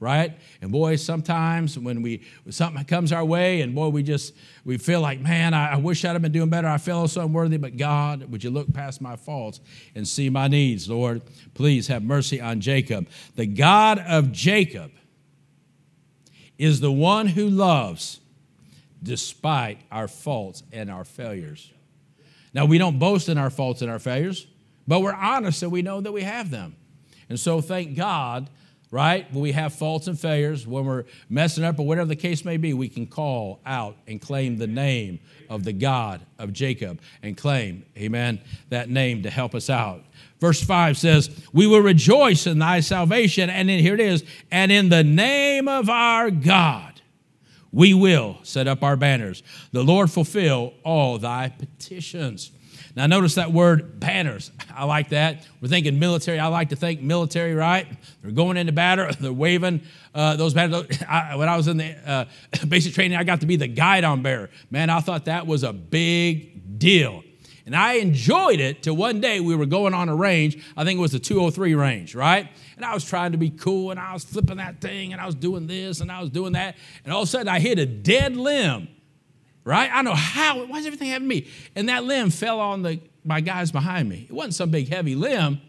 right? 0.03 0.37
And 0.61 0.73
boy, 0.73 0.97
sometimes 0.97 1.79
when 1.79 2.03
we 2.03 2.23
when 2.43 2.53
something 2.53 2.85
comes 2.85 3.13
our 3.13 3.25
way, 3.25 3.61
and 3.61 3.73
boy, 3.73 3.89
we 3.89 4.03
just 4.03 4.35
we 4.65 4.77
feel 4.77 5.01
like, 5.01 5.21
man, 5.21 5.55
I, 5.55 5.75
I 5.75 5.77
wish 5.77 6.05
I'd 6.05 6.13
have 6.13 6.23
been 6.23 6.33
doing 6.33 6.51
better. 6.51 6.67
I 6.67 6.79
feel 6.79 7.07
so 7.07 7.23
unworthy, 7.23 7.57
but 7.57 7.77
God, 7.77 8.31
would 8.31 8.43
you 8.43 8.51
look 8.51 8.73
past 8.75 9.01
my 9.01 9.15
faults 9.15 9.61
and 9.95 10.07
see 10.07 10.29
my 10.29 10.49
needs, 10.49 10.91
Lord? 10.91 11.23
Please 11.55 11.87
have 11.87 12.03
mercy 12.03 12.41
on 12.41 12.61
Jacob. 12.61 13.09
The 13.37 13.47
God 13.47 14.01
of 14.01 14.33
Jacob 14.33 14.91
is 16.59 16.81
the 16.81 16.93
one 16.93 17.29
who 17.29 17.49
loves 17.49 18.19
despite 19.03 19.79
our 19.91 20.09
faults 20.09 20.65
and 20.73 20.91
our 20.91 21.05
failures. 21.05 21.73
Now, 22.53 22.67
we 22.67 22.77
don't 22.77 22.99
boast 22.99 23.29
in 23.29 23.39
our 23.39 23.51
faults 23.51 23.83
and 23.83 23.91
our 23.91 23.99
failures, 24.01 24.47
but 24.87 25.01
we're 25.01 25.15
honest 25.15 25.63
and 25.63 25.71
we 25.71 25.81
know 25.81 26.01
that 26.01 26.13
we 26.13 26.23
have 26.23 26.51
them. 26.51 26.77
And 27.29 27.39
so, 27.39 27.61
thank 27.61 27.97
God 27.97 28.51
right? 28.93 29.27
When 29.33 29.43
we 29.43 29.53
have 29.53 29.73
faults 29.73 30.07
and 30.07 30.21
failures, 30.21 30.67
when 30.67 30.85
we're 30.85 31.05
messing 31.31 31.65
up 31.65 31.81
or 31.81 31.87
whatever 31.87 32.07
the 32.07 32.15
case 32.15 32.45
may 32.45 32.59
be, 32.59 32.75
we 32.75 32.91
can 32.91 33.07
call 33.07 33.59
out 33.65 33.97
and 34.07 34.21
claim 34.21 34.59
the 34.59 34.67
name 34.67 35.19
of 35.49 35.65
the 35.65 35.73
God 35.73 36.21
of 36.39 36.53
Jacob 36.53 37.01
and 37.23 37.35
claim, 37.35 37.87
amen, 37.97 38.41
that 38.69 38.91
name 38.91 39.23
to 39.23 39.31
help 39.31 39.55
us 39.55 39.71
out. 39.71 40.05
Verse 40.41 40.63
5 40.63 40.99
says, 40.99 41.31
We 41.55 41.67
will 41.67 41.81
rejoice 41.81 42.47
in 42.47 42.59
thy 42.59 42.81
salvation. 42.81 43.49
And 43.49 43.71
then 43.71 43.81
here 43.81 43.95
it 43.95 44.01
is, 44.01 44.25
and 44.51 44.71
in 44.71 44.91
the 44.91 45.03
name 45.03 45.69
of 45.69 45.89
our 45.89 46.31
God, 46.31 47.01
we 47.73 47.95
will 47.95 48.41
set 48.43 48.69
up 48.69 48.83
our 48.83 48.97
banners. 48.97 49.43
The 49.73 49.83
Lord 49.83 50.11
fulfill 50.11 50.75
all 50.85 51.17
thy 51.17 51.49
petitions. 51.49 52.51
Now, 52.95 53.07
notice 53.07 53.37
that 53.37 53.53
word 53.53 53.99
banners. 53.99 54.51
I 54.75 54.85
like 54.85 55.11
that. 55.11 55.47
We're 55.61 55.69
thinking 55.69 55.99
military. 55.99 56.39
I 56.39 56.49
like 56.49 56.71
to 56.71 56.77
think 56.77 57.01
military, 57.01 57.55
right? 57.55 57.87
They're 58.23 58.33
going 58.33 58.57
into 58.57 58.73
battle. 58.73 59.11
They're 59.21 59.33
waving 59.33 59.83
uh, 60.15 60.37
those 60.37 60.55
banners. 60.55 60.87
I, 61.09 61.37
when 61.37 61.49
I 61.49 61.57
was 61.57 61.69
in 61.69 61.79
the 61.79 61.95
uh, 62.09 62.25
basic 62.69 62.95
training, 62.95 63.17
I 63.17 63.25
got 63.25 63.41
to 63.41 63.47
be 63.47 63.57
the 63.57 63.69
guidon 63.69 64.23
bearer. 64.23 64.51
Man, 64.71 64.91
I 64.91 65.01
thought 65.01 65.25
that 65.27 65.47
was 65.47 65.63
a 65.63 65.73
big 65.73 66.79
deal. 66.79 67.23
And 67.65 67.77
I 67.77 67.95
enjoyed 67.95 68.59
it 68.59 68.83
till 68.83 68.97
one 68.97 69.21
day 69.21 69.39
we 69.39 69.55
were 69.55 69.67
going 69.67 69.95
on 69.95 70.09
a 70.09 70.17
range. 70.17 70.63
I 70.77 70.85
think 70.85 70.99
it 70.99 71.01
was 71.01 71.13
the 71.13 71.21
203 71.21 71.75
range, 71.75 72.15
right? 72.15 72.49
And 72.77 72.85
I 72.85 72.93
was 72.93 73.05
trying 73.05 73.33
to 73.33 73.39
be 73.39 73.51
cool 73.51 73.93
and 73.93 74.01
I 74.01 74.13
was 74.13 74.25
flipping 74.25 74.57
that 74.57 74.81
thing 74.81 75.13
and 75.13 75.23
I 75.23 75.27
was 75.27 75.37
doing 75.37 75.69
this 75.69 76.01
and 76.01 76.11
I 76.11 76.21
was 76.21 76.31
doing 76.31 76.55
that. 76.55 76.77
And 77.05 77.13
all 77.13 77.23
of 77.23 77.29
a 77.29 77.31
sudden 77.31 77.49
I 77.49 77.61
hit 77.61 77.79
a 77.79 77.87
dead 77.87 78.37
limb 78.37 78.89
right? 79.65 79.91
I 79.93 80.03
know 80.03 80.15
how, 80.15 80.65
why 80.65 80.79
does 80.79 80.87
everything 80.87 81.09
happen 81.09 81.23
to 81.23 81.29
me? 81.29 81.49
And 81.77 81.89
that 81.89 82.05
limb 82.05 82.31
fell 82.31 82.61
on 82.61 82.83
the, 82.83 83.01
my 83.25 83.41
guys 83.41 83.71
behind 83.71 84.09
me. 84.09 84.27
It 84.29 84.33
wasn't 84.33 84.55
some 84.55 84.71
big 84.71 84.89
heavy 84.89 85.15
limb. 85.15 85.61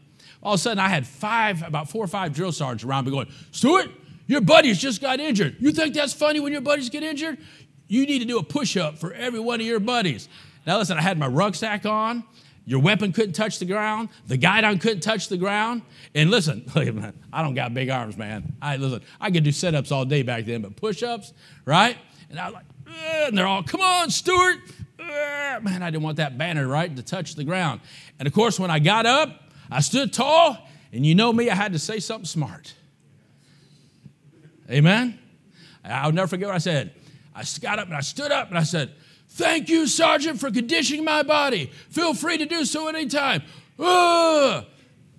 All 0.42 0.56
of 0.56 0.60
a 0.60 0.62
sudden, 0.62 0.80
I 0.80 0.90
had 0.90 1.08
five, 1.08 1.64
about 1.64 1.90
four 1.90 2.04
or 2.04 2.08
five 2.08 2.34
drill 2.34 2.52
sergeants 2.52 2.84
around 2.84 3.06
me 3.06 3.12
going, 3.12 3.32
Stewart, 3.52 3.90
your 4.28 4.42
buddies 4.42 4.78
just 4.78 5.02
got 5.02 5.20
injured. 5.20 5.58
You 5.60 5.72
think 5.72 5.94
that's 5.94 6.14
funny 6.14 6.40
when 6.40 6.52
your 6.52 6.62
buddies 6.62 6.90
get 6.90 7.04
injured? 7.04 7.38
You 7.88 8.06
need 8.06 8.20
to 8.20 8.26
do 8.26 8.40
a 8.40 8.44
push 8.44 8.76
up 8.76 8.98
for 8.98 9.14
every 9.14 9.40
one 9.40 9.62
of 9.62 9.66
your 9.66 9.80
buddies. 9.80 10.28
Now, 10.66 10.78
listen, 10.78 10.98
I 10.98 11.02
had 11.02 11.18
my 11.18 11.28
rucksack 11.28 11.86
on. 11.86 12.24
Your 12.66 12.80
weapon 12.80 13.12
couldn't 13.12 13.34
touch 13.34 13.60
the 13.60 13.66
ground. 13.66 14.10
The 14.28 14.38
guidon 14.38 14.80
couldn't 14.80 15.02
touch 15.02 15.28
the 15.28 15.38
ground. 15.38 15.82
And 16.16 16.32
listen, 16.32 16.66
I 17.34 17.42
don't 17.42 17.56
got 17.56 17.74
big 17.74 17.90
arms, 17.90 18.18
man. 18.18 18.54
I 18.62 18.78
listen. 18.78 19.02
I 19.20 19.32
could 19.32 19.44
do 19.44 19.52
sit-ups 19.52 19.92
all 19.92 20.06
day 20.06 20.24
back 20.24 20.46
then, 20.46 20.62
but 20.62 20.76
push-ups, 20.78 21.34
right? 21.66 21.98
And 22.30 22.40
I 22.40 22.50
like, 22.50 22.66
Eh, 22.94 23.28
and 23.28 23.38
they're 23.38 23.48
all, 23.48 23.64
come 23.64 23.82
on, 23.82 24.10
Stewart. 24.10 24.58
Eh, 25.00 25.60
man, 25.62 25.84
I 25.84 25.90
didn't 25.90 26.04
want 26.04 26.18
that 26.18 26.38
banner, 26.38 26.68
right, 26.68 26.96
to 26.96 27.04
touch 27.04 27.36
the 27.36 27.44
ground. 27.44 27.82
And 28.20 28.28
of 28.28 28.34
course, 28.34 28.60
when 28.60 28.72
I 28.72 28.80
got 28.80 29.06
up, 29.06 29.42
I 29.70 29.82
stood 29.82 30.14
tall, 30.14 30.58
and 30.92 31.06
you 31.06 31.16
know 31.16 31.34
me, 31.34 31.50
I 31.50 31.56
had 31.56 31.74
to 31.74 31.80
say 31.80 32.00
something 32.00 32.26
smart. 32.26 32.74
Amen? 34.70 35.20
I'll 35.84 36.12
never 36.12 36.28
forget 36.28 36.48
what 36.48 36.56
I 36.56 36.60
said. 36.60 36.94
I 37.36 37.44
got 37.62 37.80
up 37.80 37.88
and 37.88 37.96
I 37.96 38.02
stood 38.02 38.32
up 38.32 38.50
and 38.50 38.58
I 38.58 38.64
said, 38.64 38.94
Thank 39.30 39.68
you, 39.68 39.88
Sergeant, 39.88 40.40
for 40.40 40.52
conditioning 40.52 41.04
my 41.04 41.24
body. 41.24 41.72
Feel 41.90 42.14
free 42.14 42.38
to 42.38 42.46
do 42.46 42.66
so 42.66 42.88
anytime. 42.88 43.42
Ugh. 43.80 44.66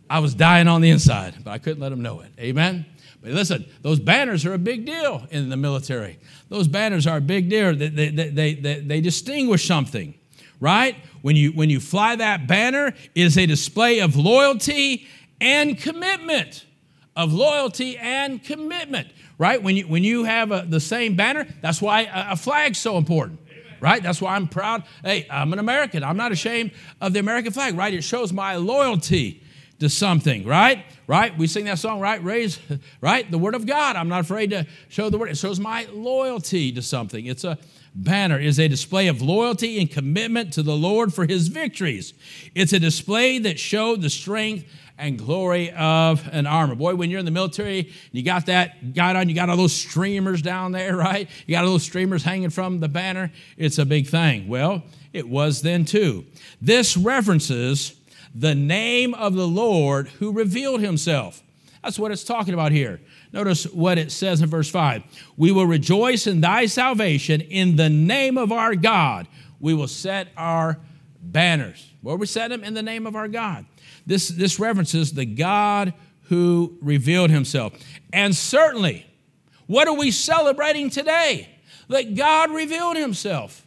I 0.08 0.18
was 0.20 0.34
dying 0.34 0.68
on 0.68 0.82
the 0.82 0.90
inside, 0.90 1.34
but 1.42 1.50
I 1.50 1.58
couldn't 1.58 1.80
let 1.80 1.88
them 1.88 2.02
know 2.02 2.20
it. 2.20 2.30
Amen? 2.38 2.86
But 3.24 3.32
listen, 3.32 3.64
those 3.80 3.98
banners 3.98 4.44
are 4.44 4.52
a 4.52 4.58
big 4.58 4.84
deal 4.84 5.26
in 5.30 5.48
the 5.48 5.56
military. 5.56 6.18
Those 6.50 6.68
banners 6.68 7.06
are 7.06 7.16
a 7.16 7.22
big 7.22 7.48
deal. 7.48 7.74
They, 7.74 7.88
they, 7.88 8.10
they, 8.10 8.54
they, 8.54 8.80
they 8.80 9.00
distinguish 9.00 9.66
something, 9.66 10.12
right? 10.60 10.94
When 11.22 11.34
you, 11.34 11.52
when 11.52 11.70
you 11.70 11.80
fly 11.80 12.16
that 12.16 12.46
banner, 12.46 12.88
it 12.88 12.96
is 13.14 13.38
a 13.38 13.46
display 13.46 14.00
of 14.00 14.14
loyalty 14.14 15.08
and 15.40 15.78
commitment. 15.78 16.66
Of 17.16 17.32
loyalty 17.32 17.96
and 17.96 18.44
commitment, 18.44 19.08
right? 19.38 19.62
When 19.62 19.76
you, 19.76 19.84
when 19.84 20.04
you 20.04 20.24
have 20.24 20.52
a, 20.52 20.66
the 20.68 20.80
same 20.80 21.16
banner, 21.16 21.46
that's 21.62 21.80
why 21.80 22.02
a, 22.02 22.32
a 22.32 22.36
flag's 22.36 22.78
so 22.78 22.98
important 22.98 23.40
right? 23.80 24.02
That's 24.02 24.18
why 24.18 24.34
I'm 24.34 24.48
proud. 24.48 24.84
Hey, 25.02 25.26
I'm 25.28 25.52
an 25.52 25.58
American. 25.58 26.02
I'm 26.02 26.16
not 26.16 26.32
ashamed 26.32 26.70
of 27.02 27.12
the 27.12 27.18
American 27.18 27.52
flag, 27.52 27.76
right? 27.76 27.92
It 27.92 28.00
shows 28.00 28.32
my 28.32 28.56
loyalty 28.56 29.42
to 29.84 29.88
something, 29.88 30.44
right? 30.44 30.84
Right? 31.06 31.36
We 31.36 31.46
sing 31.46 31.66
that 31.66 31.78
song, 31.78 32.00
right? 32.00 32.22
Raise, 32.24 32.58
right? 33.00 33.30
The 33.30 33.38
Word 33.38 33.54
of 33.54 33.66
God. 33.66 33.96
I'm 33.96 34.08
not 34.08 34.20
afraid 34.20 34.50
to 34.50 34.66
show 34.88 35.10
the 35.10 35.18
Word. 35.18 35.30
It 35.30 35.38
shows 35.38 35.60
my 35.60 35.86
loyalty 35.92 36.72
to 36.72 36.82
something. 36.82 37.26
It's 37.26 37.44
a 37.44 37.58
banner, 37.94 38.38
is 38.38 38.58
a 38.58 38.66
display 38.66 39.06
of 39.06 39.22
loyalty 39.22 39.78
and 39.78 39.90
commitment 39.90 40.52
to 40.54 40.62
the 40.62 40.74
Lord 40.74 41.14
for 41.14 41.26
His 41.26 41.48
victories. 41.48 42.14
It's 42.54 42.72
a 42.72 42.80
display 42.80 43.38
that 43.40 43.58
showed 43.58 44.02
the 44.02 44.10
strength 44.10 44.66
and 44.96 45.18
glory 45.18 45.70
of 45.72 46.26
an 46.32 46.46
armor. 46.46 46.74
Boy, 46.74 46.94
when 46.94 47.10
you're 47.10 47.18
in 47.18 47.24
the 47.24 47.30
military, 47.30 47.92
you 48.12 48.22
got 48.22 48.46
that 48.46 48.94
got 48.94 49.16
on, 49.16 49.28
you 49.28 49.34
got 49.34 49.50
all 49.50 49.56
those 49.56 49.72
streamers 49.72 50.40
down 50.40 50.72
there, 50.72 50.96
right? 50.96 51.28
You 51.46 51.54
got 51.54 51.64
all 51.64 51.72
those 51.72 51.82
streamers 51.82 52.22
hanging 52.22 52.50
from 52.50 52.80
the 52.80 52.88
banner. 52.88 53.32
It's 53.56 53.78
a 53.78 53.84
big 53.84 54.06
thing. 54.06 54.48
Well, 54.48 54.82
it 55.12 55.28
was 55.28 55.62
then 55.62 55.84
too. 55.84 56.24
This 56.62 56.96
references 56.96 57.94
the 58.34 58.54
name 58.54 59.14
of 59.14 59.34
the 59.34 59.46
Lord 59.46 60.08
who 60.08 60.32
revealed 60.32 60.80
himself. 60.80 61.42
That's 61.82 61.98
what 61.98 62.10
it's 62.10 62.24
talking 62.24 62.54
about 62.54 62.72
here. 62.72 63.00
Notice 63.32 63.64
what 63.64 63.98
it 63.98 64.10
says 64.10 64.40
in 64.40 64.48
verse 64.48 64.70
5 64.70 65.02
We 65.36 65.52
will 65.52 65.66
rejoice 65.66 66.26
in 66.26 66.40
thy 66.40 66.66
salvation 66.66 67.40
in 67.40 67.76
the 67.76 67.90
name 67.90 68.38
of 68.38 68.50
our 68.50 68.74
God. 68.74 69.28
We 69.60 69.74
will 69.74 69.88
set 69.88 70.28
our 70.36 70.78
banners. 71.20 71.90
Where 72.00 72.16
we 72.16 72.26
set 72.26 72.48
them? 72.48 72.64
In 72.64 72.74
the 72.74 72.82
name 72.82 73.06
of 73.06 73.16
our 73.16 73.28
God. 73.28 73.66
This, 74.06 74.28
this 74.28 74.58
references 74.58 75.12
the 75.12 75.24
God 75.24 75.94
who 76.24 76.78
revealed 76.80 77.30
himself. 77.30 77.74
And 78.12 78.34
certainly, 78.34 79.06
what 79.66 79.88
are 79.88 79.94
we 79.94 80.10
celebrating 80.10 80.90
today? 80.90 81.50
That 81.88 82.14
God 82.14 82.50
revealed 82.50 82.96
himself, 82.96 83.66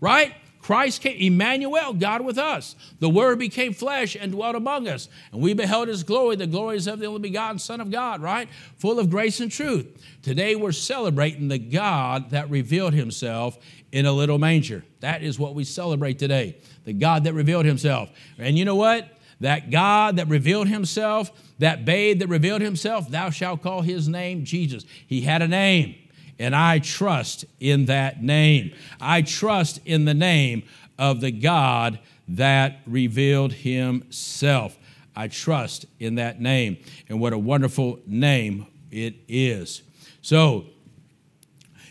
right? 0.00 0.34
Christ 0.72 1.02
came, 1.02 1.18
Emmanuel, 1.20 1.92
God 1.92 2.22
with 2.22 2.38
us. 2.38 2.76
The 2.98 3.10
Word 3.10 3.38
became 3.38 3.74
flesh 3.74 4.16
and 4.18 4.32
dwelt 4.32 4.56
among 4.56 4.88
us. 4.88 5.10
And 5.30 5.42
we 5.42 5.52
beheld 5.52 5.88
His 5.88 6.02
glory, 6.02 6.36
the 6.36 6.46
glories 6.46 6.86
of 6.86 6.98
the 6.98 7.04
only 7.04 7.20
begotten 7.20 7.58
Son 7.58 7.78
of 7.78 7.90
God, 7.90 8.22
right? 8.22 8.48
Full 8.78 8.98
of 8.98 9.10
grace 9.10 9.40
and 9.40 9.52
truth. 9.52 9.86
Today 10.22 10.56
we're 10.56 10.72
celebrating 10.72 11.48
the 11.48 11.58
God 11.58 12.30
that 12.30 12.48
revealed 12.48 12.94
Himself 12.94 13.58
in 13.92 14.06
a 14.06 14.12
little 14.12 14.38
manger. 14.38 14.82
That 15.00 15.22
is 15.22 15.38
what 15.38 15.54
we 15.54 15.64
celebrate 15.64 16.18
today. 16.18 16.56
The 16.86 16.94
God 16.94 17.24
that 17.24 17.34
revealed 17.34 17.66
Himself. 17.66 18.08
And 18.38 18.56
you 18.56 18.64
know 18.64 18.76
what? 18.76 19.10
That 19.40 19.70
God 19.70 20.16
that 20.16 20.28
revealed 20.28 20.68
Himself, 20.68 21.30
that 21.58 21.84
babe 21.84 22.20
that 22.20 22.28
revealed 22.28 22.62
Himself, 22.62 23.10
thou 23.10 23.28
shalt 23.28 23.60
call 23.60 23.82
His 23.82 24.08
name 24.08 24.46
Jesus. 24.46 24.86
He 25.06 25.20
had 25.20 25.42
a 25.42 25.48
name. 25.48 25.96
And 26.38 26.56
I 26.56 26.78
trust 26.78 27.44
in 27.60 27.86
that 27.86 28.22
name. 28.22 28.72
I 29.00 29.22
trust 29.22 29.80
in 29.84 30.04
the 30.04 30.14
name 30.14 30.64
of 30.98 31.20
the 31.20 31.30
God 31.30 31.98
that 32.28 32.78
revealed 32.86 33.52
himself. 33.52 34.78
I 35.14 35.28
trust 35.28 35.86
in 35.98 36.16
that 36.16 36.40
name. 36.40 36.78
And 37.08 37.20
what 37.20 37.32
a 37.32 37.38
wonderful 37.38 38.00
name 38.06 38.66
it 38.90 39.16
is. 39.28 39.82
So 40.22 40.66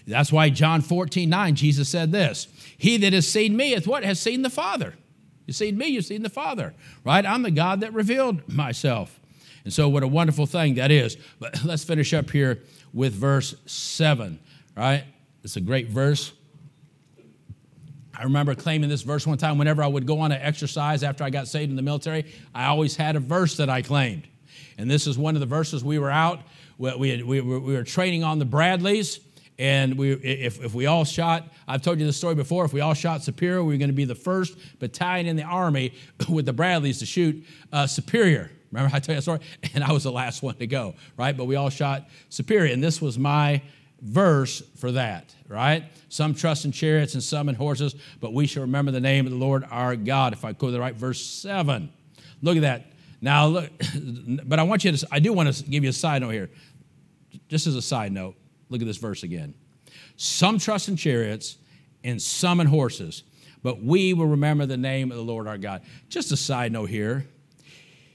that's 0.07 0.31
why 0.31 0.49
John 0.49 0.81
14, 0.81 1.29
9, 1.29 1.55
Jesus 1.55 1.89
said 1.89 2.11
this 2.11 2.47
He 2.77 2.97
that 2.97 3.13
has 3.13 3.27
seen 3.27 3.55
me 3.55 3.73
is 3.73 3.87
what? 3.87 4.03
Has 4.03 4.19
seen 4.19 4.41
the 4.41 4.49
Father. 4.49 4.95
You've 5.45 5.57
seen 5.57 5.77
me, 5.77 5.87
you've 5.87 6.05
seen 6.05 6.23
the 6.23 6.29
Father, 6.29 6.73
right? 7.03 7.25
I'm 7.25 7.43
the 7.43 7.51
God 7.51 7.81
that 7.81 7.93
revealed 7.93 8.47
myself. 8.47 9.20
And 9.63 9.73
so, 9.73 9.89
what 9.89 10.03
a 10.03 10.07
wonderful 10.07 10.45
thing 10.45 10.75
that 10.75 10.91
is. 10.91 11.17
But 11.39 11.63
let's 11.65 11.83
finish 11.83 12.13
up 12.13 12.29
here 12.29 12.59
with 12.93 13.13
verse 13.13 13.55
7, 13.65 14.39
right? 14.75 15.03
It's 15.43 15.55
a 15.55 15.61
great 15.61 15.87
verse. 15.87 16.33
I 18.13 18.23
remember 18.23 18.53
claiming 18.53 18.89
this 18.89 19.01
verse 19.01 19.25
one 19.25 19.37
time 19.37 19.57
whenever 19.57 19.81
I 19.81 19.87
would 19.87 20.05
go 20.05 20.19
on 20.19 20.31
an 20.31 20.41
exercise 20.41 21.01
after 21.01 21.23
I 21.23 21.29
got 21.29 21.47
saved 21.47 21.71
in 21.71 21.75
the 21.75 21.81
military, 21.81 22.25
I 22.53 22.65
always 22.65 22.95
had 22.95 23.15
a 23.15 23.19
verse 23.19 23.57
that 23.57 23.69
I 23.69 23.81
claimed. 23.81 24.27
And 24.77 24.89
this 24.89 25.07
is 25.07 25.17
one 25.17 25.35
of 25.35 25.39
the 25.39 25.47
verses 25.47 25.83
we 25.83 25.97
were 25.97 26.11
out. 26.11 26.41
We, 26.77 27.09
had, 27.09 27.23
we, 27.23 27.41
we 27.41 27.73
were 27.73 27.83
training 27.83 28.23
on 28.23 28.39
the 28.39 28.45
Bradleys, 28.45 29.19
and 29.59 29.97
we, 29.97 30.13
if, 30.13 30.63
if 30.63 30.73
we 30.73 30.87
all 30.87 31.05
shot, 31.05 31.47
I've 31.67 31.83
told 31.83 31.99
you 31.99 32.05
this 32.05 32.17
story 32.17 32.33
before, 32.33 32.65
if 32.65 32.73
we 32.73 32.81
all 32.81 32.95
shot 32.95 33.23
Superior, 33.23 33.63
we 33.63 33.73
were 33.73 33.77
going 33.77 33.89
to 33.89 33.95
be 33.95 34.05
the 34.05 34.15
first 34.15 34.57
battalion 34.79 35.27
in 35.27 35.35
the 35.35 35.43
Army 35.43 35.93
with 36.29 36.45
the 36.45 36.53
Bradleys 36.53 36.99
to 36.99 37.05
shoot 37.05 37.43
uh, 37.71 37.85
Superior. 37.85 38.51
Remember 38.71 38.95
I 38.95 38.99
tell 38.99 39.13
you 39.13 39.17
that 39.17 39.23
story? 39.23 39.39
And 39.73 39.83
I 39.83 39.91
was 39.91 40.03
the 40.03 40.11
last 40.11 40.41
one 40.41 40.55
to 40.55 40.67
go, 40.67 40.95
right? 41.17 41.35
But 41.35 41.45
we 41.45 41.55
all 41.55 41.69
shot 41.69 42.07
Superior, 42.29 42.73
and 42.73 42.83
this 42.83 43.01
was 43.01 43.17
my 43.17 43.61
verse 44.01 44.63
for 44.77 44.91
that, 44.93 45.33
right? 45.47 45.83
Some 46.09 46.33
trust 46.33 46.65
in 46.65 46.71
chariots 46.71 47.13
and 47.13 47.23
some 47.23 47.49
in 47.49 47.55
horses, 47.55 47.95
but 48.19 48.33
we 48.33 48.47
shall 48.47 48.61
remember 48.61 48.91
the 48.91 48.99
name 48.99 49.25
of 49.25 49.31
the 49.31 49.37
Lord 49.37 49.63
our 49.69 49.95
God. 49.95 50.33
If 50.33 50.43
I 50.43 50.53
go 50.53 50.67
to 50.67 50.71
the 50.71 50.79
right, 50.79 50.95
verse 50.95 51.23
7. 51.23 51.91
Look 52.41 52.57
at 52.57 52.61
that. 52.61 52.85
Now, 53.21 53.45
look, 53.47 53.69
but 54.43 54.59
I 54.59 54.63
want 54.63 54.83
you 54.83 54.91
to, 54.91 55.07
I 55.11 55.19
do 55.19 55.31
want 55.31 55.53
to 55.53 55.63
give 55.63 55.83
you 55.83 55.91
a 55.91 55.93
side 55.93 56.21
note 56.21 56.31
here. 56.31 56.49
Just 57.47 57.67
as 57.67 57.75
a 57.75 57.81
side 57.81 58.11
note, 58.11 58.35
look 58.69 58.81
at 58.81 58.87
this 58.87 58.97
verse 58.97 59.23
again. 59.23 59.53
Some 60.17 60.57
trust 60.57 60.89
in 60.89 60.95
chariots 60.95 61.57
and 62.03 62.21
some 62.21 62.59
in 62.59 62.67
horses, 62.67 63.23
but 63.61 63.81
we 63.83 64.13
will 64.13 64.27
remember 64.27 64.65
the 64.65 64.77
name 64.77 65.11
of 65.11 65.17
the 65.17 65.23
Lord 65.23 65.47
our 65.47 65.57
God. 65.57 65.83
Just 66.09 66.31
a 66.31 66.37
side 66.37 66.71
note 66.71 66.89
here. 66.89 67.27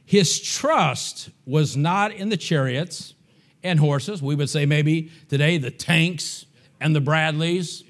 His 0.07 0.41
trust 0.41 1.31
was 1.45 1.77
not 1.77 2.13
in 2.13 2.29
the 2.29 2.37
chariots 2.37 3.15
and 3.63 3.79
horses. 3.79 4.23
We 4.23 4.37
would 4.37 4.49
say 4.49 4.65
maybe 4.65 5.11
today 5.29 5.59
the 5.59 5.73
tanks 5.73 6.47
and 6.81 6.95
the 6.95 7.01
Bradleys 7.01 7.83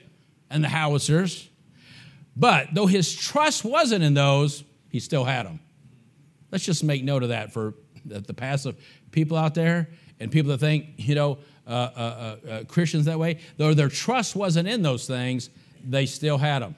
and 0.50 0.64
the 0.64 0.68
howitzers. 0.68 1.48
But 2.34 2.68
though 2.74 2.86
his 2.86 3.14
trust 3.14 3.64
wasn't 3.64 4.02
in 4.02 4.14
those, 4.14 4.64
he 4.88 4.98
still 4.98 5.24
had 5.24 5.46
them. 5.46 5.60
Let's 6.50 6.64
just 6.64 6.82
make 6.82 7.04
note 7.04 7.22
of 7.22 7.28
that 7.28 7.52
for 7.52 7.74
the 8.04 8.34
passive 8.34 8.76
people 9.10 9.36
out 9.36 9.54
there 9.54 9.90
and 10.18 10.30
people 10.30 10.50
that 10.52 10.58
think, 10.58 10.86
you 10.96 11.14
know, 11.14 11.38
uh, 11.66 11.70
uh, 11.70 12.36
uh, 12.46 12.48
uh, 12.48 12.64
Christians 12.64 13.06
that 13.06 13.18
way. 13.18 13.40
Though 13.56 13.74
their 13.74 13.88
trust 13.88 14.36
wasn't 14.36 14.68
in 14.68 14.82
those 14.82 15.06
things, 15.06 15.50
they 15.84 16.06
still 16.06 16.38
had 16.38 16.62
them, 16.62 16.76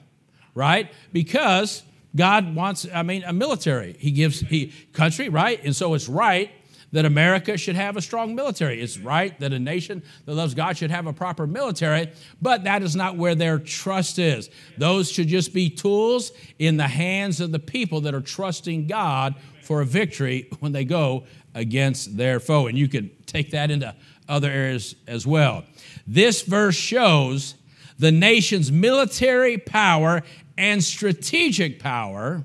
right? 0.55 0.91
Because 1.13 1.83
God 2.15 2.55
wants, 2.55 2.87
I 2.93 3.03
mean, 3.03 3.23
a 3.23 3.33
military. 3.33 3.95
He 3.99 4.11
gives 4.11 4.39
he 4.39 4.73
country, 4.93 5.29
right? 5.29 5.63
And 5.63 5.75
so 5.75 5.93
it's 5.93 6.09
right 6.09 6.51
that 6.91 7.05
America 7.05 7.57
should 7.57 7.75
have 7.75 7.97
a 7.97 8.01
strong 8.01 8.35
military. 8.35 8.81
It's 8.81 8.97
right 8.97 9.39
that 9.39 9.53
a 9.53 9.59
nation 9.59 10.01
that 10.25 10.33
loves 10.33 10.55
God 10.55 10.77
should 10.77 10.91
have 10.91 11.05
a 11.05 11.13
proper 11.13 11.45
military, 11.45 12.11
but 12.41 12.63
that 12.63 12.81
is 12.81 12.95
not 12.95 13.15
where 13.15 13.35
their 13.35 13.59
trust 13.59 14.17
is. 14.17 14.49
Those 14.77 15.11
should 15.11 15.27
just 15.27 15.53
be 15.53 15.69
tools 15.69 16.31
in 16.57 16.77
the 16.77 16.87
hands 16.87 17.41
of 17.41 17.51
the 17.51 17.59
people 17.59 18.01
that 18.01 18.15
are 18.15 18.21
trusting 18.21 18.87
God 18.87 19.35
for 19.61 19.81
a 19.81 19.85
victory 19.85 20.49
when 20.59 20.71
they 20.71 20.85
go 20.85 21.25
against 21.53 22.17
their 22.17 22.39
foe. 22.39 22.67
And 22.67 22.77
you 22.77 22.87
can 22.87 23.11
take 23.27 23.51
that 23.51 23.69
into 23.69 23.95
other 24.27 24.49
areas 24.49 24.95
as 25.07 25.27
well. 25.27 25.63
This 26.07 26.41
verse 26.41 26.75
shows 26.75 27.55
the 27.99 28.11
nation's 28.11 28.71
military 28.71 29.57
power 29.57 30.23
and 30.59 30.83
strategic 30.83 31.79
power 31.79 32.43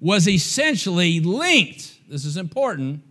was 0.00 0.26
essentially 0.26 1.20
linked. 1.20 1.98
This 2.08 2.24
is 2.24 2.36
important 2.36 3.02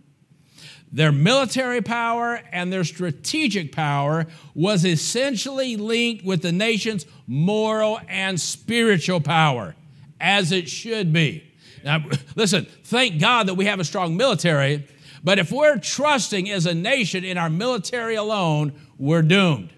their 0.92 1.12
military 1.12 1.80
power 1.80 2.40
and 2.50 2.72
their 2.72 2.82
strategic 2.82 3.70
power 3.70 4.26
was 4.56 4.84
essentially 4.84 5.76
linked 5.76 6.24
with 6.24 6.42
the 6.42 6.50
nation's 6.50 7.06
moral 7.28 8.00
and 8.08 8.40
spiritual 8.40 9.20
power, 9.20 9.76
as 10.20 10.50
it 10.50 10.68
should 10.68 11.12
be. 11.12 11.44
Now, 11.84 12.04
listen, 12.34 12.66
thank 12.82 13.20
God 13.20 13.46
that 13.46 13.54
we 13.54 13.66
have 13.66 13.78
a 13.78 13.84
strong 13.84 14.16
military, 14.16 14.84
but 15.22 15.38
if 15.38 15.52
we're 15.52 15.78
trusting 15.78 16.50
as 16.50 16.66
a 16.66 16.74
nation 16.74 17.22
in 17.22 17.38
our 17.38 17.50
military 17.50 18.16
alone, 18.16 18.72
we're 18.98 19.22
doomed. 19.22 19.72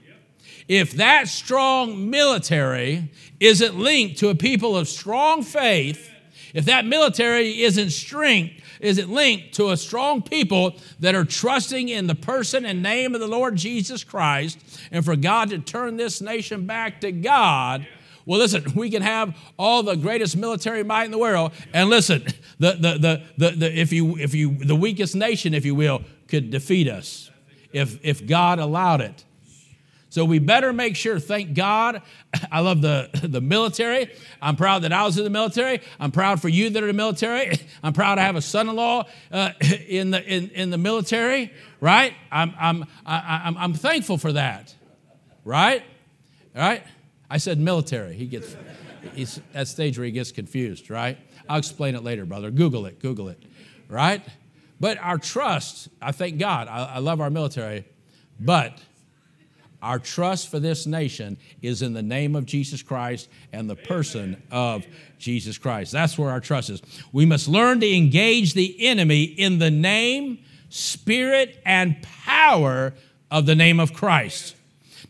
If 0.72 0.92
that 0.92 1.28
strong 1.28 2.08
military 2.08 3.10
isn't 3.38 3.78
linked 3.78 4.16
to 4.20 4.30
a 4.30 4.34
people 4.34 4.74
of 4.74 4.88
strong 4.88 5.42
faith, 5.42 6.10
if 6.54 6.64
that 6.64 6.86
military 6.86 7.60
isn't 7.60 7.90
strength, 7.90 8.54
is 8.80 8.96
it 8.96 9.10
linked 9.10 9.52
to 9.56 9.68
a 9.68 9.76
strong 9.76 10.22
people 10.22 10.76
that 10.98 11.14
are 11.14 11.26
trusting 11.26 11.90
in 11.90 12.06
the 12.06 12.14
person 12.14 12.64
and 12.64 12.82
name 12.82 13.14
of 13.14 13.20
the 13.20 13.26
Lord 13.26 13.54
Jesus 13.54 14.02
Christ 14.02 14.58
and 14.90 15.04
for 15.04 15.14
God 15.14 15.50
to 15.50 15.58
turn 15.58 15.98
this 15.98 16.22
nation 16.22 16.64
back 16.64 17.02
to 17.02 17.12
God. 17.12 17.86
Well, 18.24 18.38
listen, 18.38 18.64
we 18.74 18.88
can 18.88 19.02
have 19.02 19.36
all 19.58 19.82
the 19.82 19.96
greatest 19.96 20.38
military 20.38 20.82
might 20.82 21.04
in 21.04 21.10
the 21.10 21.18
world, 21.18 21.52
and 21.74 21.90
listen, 21.90 22.22
the, 22.58 22.72
the, 22.72 23.22
the, 23.36 23.50
the, 23.50 23.78
if 23.78 23.92
you, 23.92 24.16
if 24.16 24.34
you, 24.34 24.54
the 24.54 24.74
weakest 24.74 25.14
nation, 25.16 25.52
if 25.52 25.66
you 25.66 25.74
will, 25.74 26.00
could 26.28 26.50
defeat 26.50 26.88
us 26.88 27.30
if, 27.74 28.02
if 28.02 28.26
God 28.26 28.58
allowed 28.58 29.02
it. 29.02 29.26
So 30.12 30.26
we 30.26 30.40
better 30.40 30.74
make 30.74 30.94
sure, 30.94 31.18
thank 31.18 31.54
God. 31.54 32.02
I 32.52 32.60
love 32.60 32.82
the, 32.82 33.08
the 33.22 33.40
military. 33.40 34.10
I'm 34.42 34.56
proud 34.56 34.82
that 34.82 34.92
I 34.92 35.04
was 35.04 35.16
in 35.16 35.24
the 35.24 35.30
military. 35.30 35.80
I'm 35.98 36.10
proud 36.10 36.42
for 36.42 36.50
you 36.50 36.68
that 36.68 36.82
are 36.82 36.86
in 36.86 36.94
the 36.94 37.02
military. 37.02 37.58
I'm 37.82 37.94
proud 37.94 38.16
to 38.16 38.20
have 38.20 38.36
a 38.36 38.42
son 38.42 38.68
in 38.68 38.76
law 38.76 39.04
uh, 39.32 39.52
in, 39.88 40.10
the, 40.10 40.22
in, 40.22 40.50
in 40.50 40.68
the 40.68 40.76
military, 40.76 41.50
right? 41.80 42.12
I'm, 42.30 42.52
I'm, 42.60 42.84
I, 43.06 43.40
I'm, 43.46 43.56
I'm 43.56 43.72
thankful 43.72 44.18
for 44.18 44.34
that, 44.34 44.74
right? 45.46 45.82
Right? 46.54 46.82
I 47.30 47.38
said 47.38 47.58
military. 47.58 48.12
He 48.12 48.26
gets, 48.26 48.54
he's 49.14 49.40
at 49.54 49.66
stage 49.66 49.96
where 49.96 50.04
he 50.04 50.12
gets 50.12 50.30
confused, 50.30 50.90
right? 50.90 51.16
I'll 51.48 51.56
explain 51.56 51.94
it 51.94 52.04
later, 52.04 52.26
brother. 52.26 52.50
Google 52.50 52.84
it, 52.84 53.00
Google 53.00 53.30
it, 53.30 53.42
right? 53.88 54.22
But 54.78 54.98
our 54.98 55.16
trust, 55.16 55.88
I 56.02 56.12
thank 56.12 56.36
God. 56.38 56.68
I, 56.68 56.96
I 56.96 56.98
love 56.98 57.22
our 57.22 57.30
military, 57.30 57.86
but 58.38 58.78
our 59.82 59.98
trust 59.98 60.48
for 60.48 60.60
this 60.60 60.86
nation 60.86 61.36
is 61.60 61.82
in 61.82 61.92
the 61.92 62.02
name 62.02 62.36
of 62.36 62.46
Jesus 62.46 62.82
Christ 62.82 63.28
and 63.52 63.68
the 63.68 63.76
person 63.76 64.40
of 64.50 64.86
Jesus 65.18 65.58
Christ. 65.58 65.92
That's 65.92 66.16
where 66.16 66.30
our 66.30 66.40
trust 66.40 66.70
is. 66.70 66.80
We 67.12 67.26
must 67.26 67.48
learn 67.48 67.80
to 67.80 67.94
engage 67.94 68.54
the 68.54 68.86
enemy 68.86 69.24
in 69.24 69.58
the 69.58 69.70
name, 69.70 70.38
spirit, 70.68 71.60
and 71.66 72.00
power 72.02 72.94
of 73.30 73.46
the 73.46 73.56
name 73.56 73.80
of 73.80 73.92
Christ. 73.92 74.54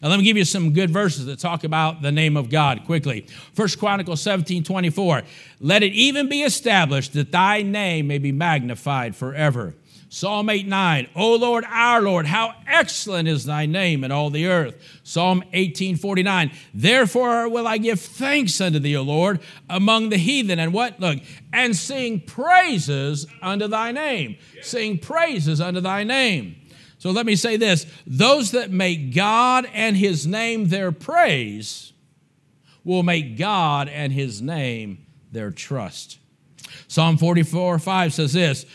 Now 0.00 0.08
let 0.08 0.18
me 0.18 0.24
give 0.24 0.37
you 0.37 0.44
some 0.44 0.72
good 0.72 0.90
verses 0.90 1.26
that 1.26 1.38
talk 1.38 1.62
about 1.62 2.02
the 2.02 2.11
name 2.11 2.37
of 2.37 2.50
God 2.50 2.85
quickly. 2.87 3.26
First 3.54 3.78
Chronicles 3.78 4.20
17, 4.22 4.64
24. 4.64 5.22
Let 5.61 5.85
it 5.85 5.92
even 5.92 6.28
be 6.28 6.42
established 6.42 7.12
that 7.12 7.30
thy 7.30 7.62
name 7.62 8.08
may 8.08 8.18
be 8.18 8.32
magnified 8.32 9.14
forever. 9.14 9.74
Psalm 10.14 10.51
8 10.51 10.66
9, 10.66 11.09
O 11.16 11.37
Lord, 11.37 11.64
our 11.66 12.03
Lord, 12.03 12.27
how 12.27 12.53
excellent 12.66 13.27
is 13.29 13.46
thy 13.46 13.64
name 13.64 14.05
in 14.05 14.12
all 14.12 14.29
the 14.29 14.46
earth. 14.46 14.77
Psalm 15.03 15.42
18 15.55 15.96
49, 15.96 16.53
therefore 16.75 17.48
will 17.48 17.66
I 17.66 17.79
give 17.79 17.98
thanks 17.98 18.61
unto 18.61 18.79
thee, 18.79 18.94
O 18.94 19.01
Lord, 19.01 19.40
among 19.70 20.11
the 20.11 20.18
heathen. 20.18 20.59
And 20.59 20.75
what? 20.75 21.01
Look, 21.01 21.20
and 21.51 21.75
sing 21.75 22.20
praises 22.20 23.27
unto 23.40 23.66
thy 23.68 23.90
name. 23.90 24.37
Sing 24.61 24.98
praises 24.98 25.62
unto 25.62 25.81
thy 25.81 26.05
name. 26.05 26.57
So 26.98 27.11
let 27.11 27.25
me 27.25 27.35
say 27.35 27.57
this 27.57 27.87
those 28.07 28.51
that 28.51 28.70
make 28.70 29.14
God 29.14 29.66
and 29.72 29.96
his 29.96 30.27
name 30.27 30.68
their 30.68 30.92
praise 30.92 31.94
will 32.85 33.03
make 33.03 33.38
God 33.38 33.88
and 33.88 34.12
his 34.12 34.42
name 34.42 35.07
their 35.33 35.51
trust. 35.51 36.18
Psalm 36.87 37.16
44 37.16 37.79
5 37.79 38.12
says 38.12 38.35
this 38.35 38.66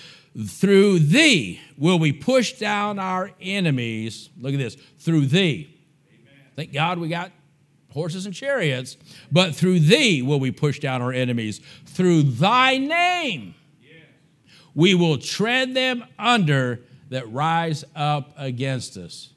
through 0.45 0.99
thee 0.99 1.59
will 1.77 1.97
we 1.97 2.11
push 2.13 2.53
down 2.53 2.99
our 2.99 3.31
enemies. 3.41 4.29
Look 4.39 4.53
at 4.53 4.59
this. 4.59 4.75
Through 4.99 5.27
thee. 5.27 5.75
Amen. 6.09 6.33
Thank 6.55 6.73
God 6.73 6.99
we 6.99 7.07
got 7.09 7.31
horses 7.91 8.27
and 8.27 8.35
chariots, 8.35 8.97
but 9.31 9.55
through 9.55 9.79
thee 9.79 10.21
will 10.21 10.39
we 10.39 10.51
push 10.51 10.79
down 10.79 11.01
our 11.01 11.11
enemies. 11.11 11.59
Through 11.85 12.23
thy 12.23 12.77
name 12.77 13.55
we 14.75 14.93
will 14.93 15.17
tread 15.17 15.73
them 15.73 16.03
under 16.19 16.83
that 17.09 17.31
rise 17.31 17.83
up 17.95 18.33
against 18.37 18.95
us. 18.95 19.33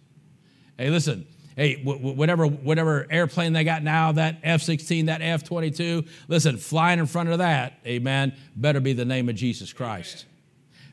Hey, 0.77 0.91
listen. 0.91 1.27
Hey, 1.57 1.83
whatever, 1.83 2.47
whatever 2.47 3.07
airplane 3.11 3.53
they 3.53 3.65
got 3.65 3.83
now, 3.83 4.13
that 4.13 4.39
F 4.43 4.63
16, 4.63 5.07
that 5.07 5.21
F 5.21 5.45
22, 5.45 6.05
listen, 6.29 6.57
flying 6.57 6.99
in 6.99 7.07
front 7.07 7.29
of 7.29 7.39
that, 7.39 7.81
amen, 7.85 8.35
better 8.57 8.81
be 8.81 8.93
the 8.93 9.05
name 9.05 9.29
of 9.29 9.35
Jesus 9.35 9.73
Christ 9.73 10.27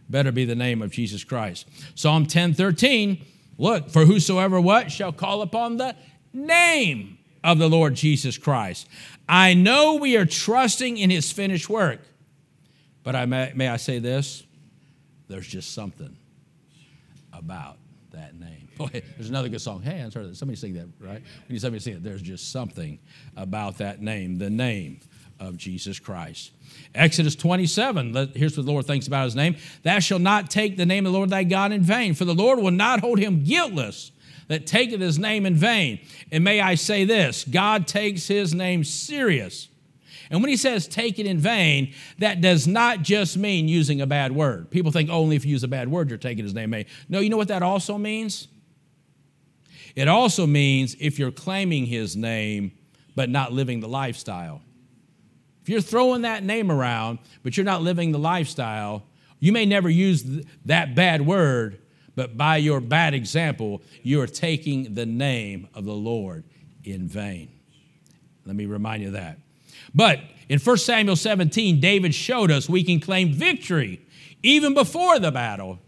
better 0.09 0.31
be 0.31 0.45
the 0.45 0.55
name 0.55 0.81
of 0.81 0.91
Jesus 0.91 1.23
Christ. 1.23 1.67
Psalm 1.95 2.25
10 2.25 2.53
13, 2.53 3.25
Look, 3.57 3.89
for 3.89 4.05
whosoever 4.05 4.61
what 4.61 4.91
shall 4.91 5.11
call 5.11 5.41
upon 5.41 5.77
the 5.77 5.95
name 6.33 7.17
of 7.43 7.57
the 7.57 7.69
Lord 7.69 7.95
Jesus 7.95 8.37
Christ. 8.37 8.87
I 9.27 9.53
know 9.53 9.95
we 9.95 10.15
are 10.17 10.25
trusting 10.25 10.97
in 10.97 11.09
his 11.09 11.31
finished 11.31 11.69
work. 11.69 12.01
But 13.03 13.15
I 13.15 13.25
may, 13.25 13.53
may 13.55 13.69
I 13.69 13.77
say 13.77 13.99
this? 13.99 14.43
There's 15.29 15.47
just 15.47 15.73
something 15.73 16.15
about 17.31 17.77
that 18.11 18.35
name. 18.35 18.67
Boy, 18.77 19.01
there's 19.15 19.29
another 19.29 19.49
good 19.49 19.61
song. 19.61 19.81
Hey, 19.81 19.99
I 19.99 20.03
heard 20.03 20.13
that. 20.29 20.35
Somebody 20.35 20.57
sing 20.57 20.73
that, 20.73 20.87
right? 20.99 21.21
We 21.47 21.53
need 21.53 21.61
somebody 21.61 21.79
sing 21.79 21.93
it. 21.93 22.03
There's 22.03 22.21
just 22.21 22.51
something 22.51 22.99
about 23.35 23.77
that 23.77 24.01
name, 24.01 24.37
the 24.37 24.49
name 24.49 24.99
of 25.39 25.57
Jesus 25.57 25.99
Christ. 25.99 26.51
Exodus 26.95 27.35
27, 27.35 28.31
here's 28.35 28.57
what 28.57 28.65
the 28.65 28.71
Lord 28.71 28.85
thinks 28.85 29.07
about 29.07 29.25
his 29.25 29.35
name. 29.35 29.55
Thou 29.83 29.99
shalt 29.99 30.21
not 30.21 30.49
take 30.49 30.77
the 30.77 30.85
name 30.85 31.05
of 31.05 31.11
the 31.11 31.17
Lord 31.17 31.29
thy 31.29 31.43
God 31.43 31.71
in 31.71 31.81
vain, 31.81 32.13
for 32.13 32.25
the 32.25 32.35
Lord 32.35 32.59
will 32.59 32.71
not 32.71 32.99
hold 32.99 33.19
him 33.19 33.43
guiltless 33.43 34.11
that 34.47 34.65
taketh 34.65 35.01
his 35.01 35.19
name 35.19 35.45
in 35.45 35.55
vain. 35.55 35.99
And 36.31 36.43
may 36.43 36.61
I 36.61 36.75
say 36.75 37.05
this 37.05 37.43
God 37.43 37.87
takes 37.87 38.27
his 38.27 38.53
name 38.53 38.83
serious. 38.83 39.69
And 40.29 40.41
when 40.41 40.49
he 40.49 40.57
says 40.57 40.87
take 40.87 41.19
it 41.19 41.25
in 41.25 41.37
vain, 41.37 41.93
that 42.19 42.41
does 42.41 42.67
not 42.67 43.01
just 43.01 43.37
mean 43.37 43.67
using 43.67 44.01
a 44.01 44.07
bad 44.07 44.33
word. 44.33 44.69
People 44.71 44.91
think 44.91 45.09
only 45.09 45.35
if 45.35 45.45
you 45.45 45.51
use 45.51 45.63
a 45.63 45.69
bad 45.69 45.89
word, 45.89 46.09
you're 46.09 46.17
taking 46.17 46.43
his 46.43 46.53
name 46.53 46.73
in 46.73 46.83
vain. 46.83 46.93
No, 47.07 47.19
you 47.19 47.29
know 47.29 47.37
what 47.37 47.47
that 47.47 47.63
also 47.63 47.97
means? 47.97 48.47
It 49.95 50.07
also 50.07 50.45
means 50.45 50.95
if 50.99 51.17
you're 51.17 51.31
claiming 51.31 51.85
his 51.85 52.15
name, 52.15 52.71
but 53.15 53.29
not 53.29 53.51
living 53.51 53.79
the 53.79 53.87
lifestyle. 53.87 54.61
If 55.67 55.71
you're 55.71 55.81
throwing 55.81 56.21
that 56.21 56.45
name 56.45 56.71
around, 56.71 57.19
but 57.43 57.57
you're 57.57 57.65
not 57.65 57.81
living 57.81 58.13
the 58.13 58.17
lifestyle, 58.17 59.03
you 59.41 59.51
may 59.51 59.65
never 59.65 59.89
use 59.89 60.23
that 60.63 60.95
bad 60.95 61.25
word, 61.27 61.81
but 62.15 62.37
by 62.37 62.55
your 62.55 62.79
bad 62.79 63.13
example, 63.13 63.81
you 64.01 64.21
are 64.21 64.27
taking 64.27 64.93
the 64.93 65.05
name 65.05 65.67
of 65.73 65.83
the 65.83 65.91
Lord 65.91 66.45
in 66.85 67.09
vain. 67.09 67.51
Let 68.45 68.55
me 68.55 68.65
remind 68.65 69.01
you 69.01 69.09
of 69.09 69.15
that. 69.15 69.39
But 69.93 70.21
in 70.47 70.57
1 70.57 70.77
Samuel 70.77 71.17
17, 71.17 71.81
David 71.81 72.15
showed 72.15 72.49
us 72.49 72.69
we 72.69 72.81
can 72.81 73.01
claim 73.01 73.33
victory 73.33 73.99
even 74.43 74.73
before 74.73 75.19
the 75.19 75.31
battle 75.31 75.79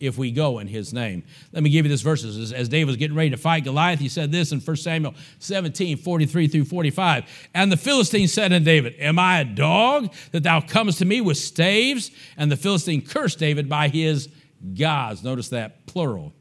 if 0.00 0.18
we 0.18 0.30
go 0.30 0.58
in 0.58 0.68
his 0.68 0.92
name. 0.92 1.24
Let 1.52 1.62
me 1.62 1.70
give 1.70 1.84
you 1.84 1.90
this 1.90 2.02
verses. 2.02 2.52
As 2.52 2.68
David 2.68 2.86
was 2.86 2.96
getting 2.96 3.16
ready 3.16 3.30
to 3.30 3.36
fight 3.36 3.64
Goliath, 3.64 3.98
he 3.98 4.08
said 4.08 4.32
this 4.32 4.52
in 4.52 4.60
1 4.60 4.76
Samuel 4.76 5.14
17, 5.38 5.96
43 5.96 6.48
through 6.48 6.64
45. 6.64 7.24
And 7.54 7.70
the 7.72 7.76
Philistine 7.76 8.28
said 8.28 8.52
unto 8.52 8.64
David, 8.64 8.94
Am 8.98 9.18
I 9.18 9.40
a 9.40 9.44
dog 9.44 10.12
that 10.32 10.42
thou 10.42 10.60
comest 10.60 10.98
to 10.98 11.04
me 11.04 11.20
with 11.20 11.36
staves? 11.36 12.10
And 12.36 12.50
the 12.50 12.56
Philistine 12.56 13.02
cursed 13.02 13.38
David 13.38 13.68
by 13.68 13.88
his 13.88 14.28
gods. 14.78 15.22
Notice 15.22 15.48
that 15.50 15.86
plural. 15.86 16.32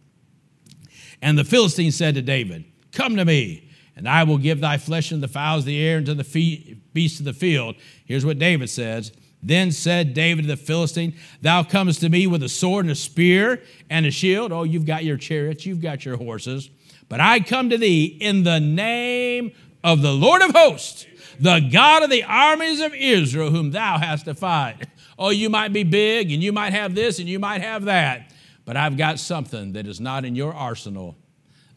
And 1.22 1.38
the 1.38 1.43
Philistine 1.43 1.91
said 1.91 2.15
to 2.15 2.22
David, 2.22 2.65
Come 2.91 3.15
to 3.15 3.26
me 3.26 3.67
and 3.98 4.08
I 4.08 4.24
will 4.24 4.38
give 4.38 4.62
thy 4.62 4.78
flesh 4.78 5.12
and 5.12 5.24
the 5.24 5.28
fowls 5.28 5.63
of 5.63 5.65
the 5.65 5.84
air 5.84 5.98
and 5.98 6.06
to 6.06 6.13
the 6.13 6.78
beasts 6.93 7.20
of 7.20 7.26
the 7.26 7.34
field. 7.34 7.76
Here's 8.06 8.24
what 8.24 8.38
David 8.38 8.70
says. 8.70 9.12
Then 9.41 9.71
said 9.71 10.13
David 10.13 10.43
to 10.43 10.47
the 10.47 10.58
Philistine, 10.58 11.15
Thou 11.41 11.63
comest 11.63 12.02
to 12.02 12.10
me 12.10 12.28
with 12.28 12.43
a 12.43 12.50
sword 12.50 12.86
and 12.86 12.91
a 12.91 12.95
spear 12.95 13.62
and 13.89 14.06
a 14.06 14.12
shield. 14.12 14.52
Oh, 14.52 14.63
you've 14.63 14.86
got 14.86 15.04
your 15.04 15.17
chariots, 15.17 15.65
you've 15.65 15.82
got 15.82 16.06
your 16.06 16.17
horses. 16.17 16.69
But 17.10 17.21
I 17.21 17.39
come 17.39 17.69
to 17.69 17.78
thee 17.78 18.06
in 18.06 18.43
the 18.43 18.60
name 18.60 19.52
of 19.84 20.02
the 20.02 20.12
Lord 20.12 20.41
of 20.41 20.52
hosts, 20.52 21.06
the 21.39 21.60
God 21.71 22.04
of 22.04 22.10
the 22.10 22.23
armies 22.23 22.82
of 22.82 22.93
Israel, 22.93 23.52
whom 23.52 23.71
thou 23.71 23.97
hast 23.97 24.26
defied. 24.26 24.88
Oh, 25.19 25.30
you 25.30 25.50
might 25.50 25.73
be 25.73 25.84
big 25.84 26.32
and 26.32 26.43
you 26.43 26.52
might 26.52 26.73
have 26.73 26.93
this 26.93 27.19
and 27.19 27.28
you 27.28 27.39
might 27.39 27.62
have 27.62 27.86
that, 27.86 28.32
but 28.65 28.78
I've 28.78 28.97
got 28.97 29.19
something 29.19 29.73
that 29.73 29.88
is 29.88 30.00
not 30.00 30.26
in 30.26 30.36
your 30.36 30.54
arsenal 30.54 31.15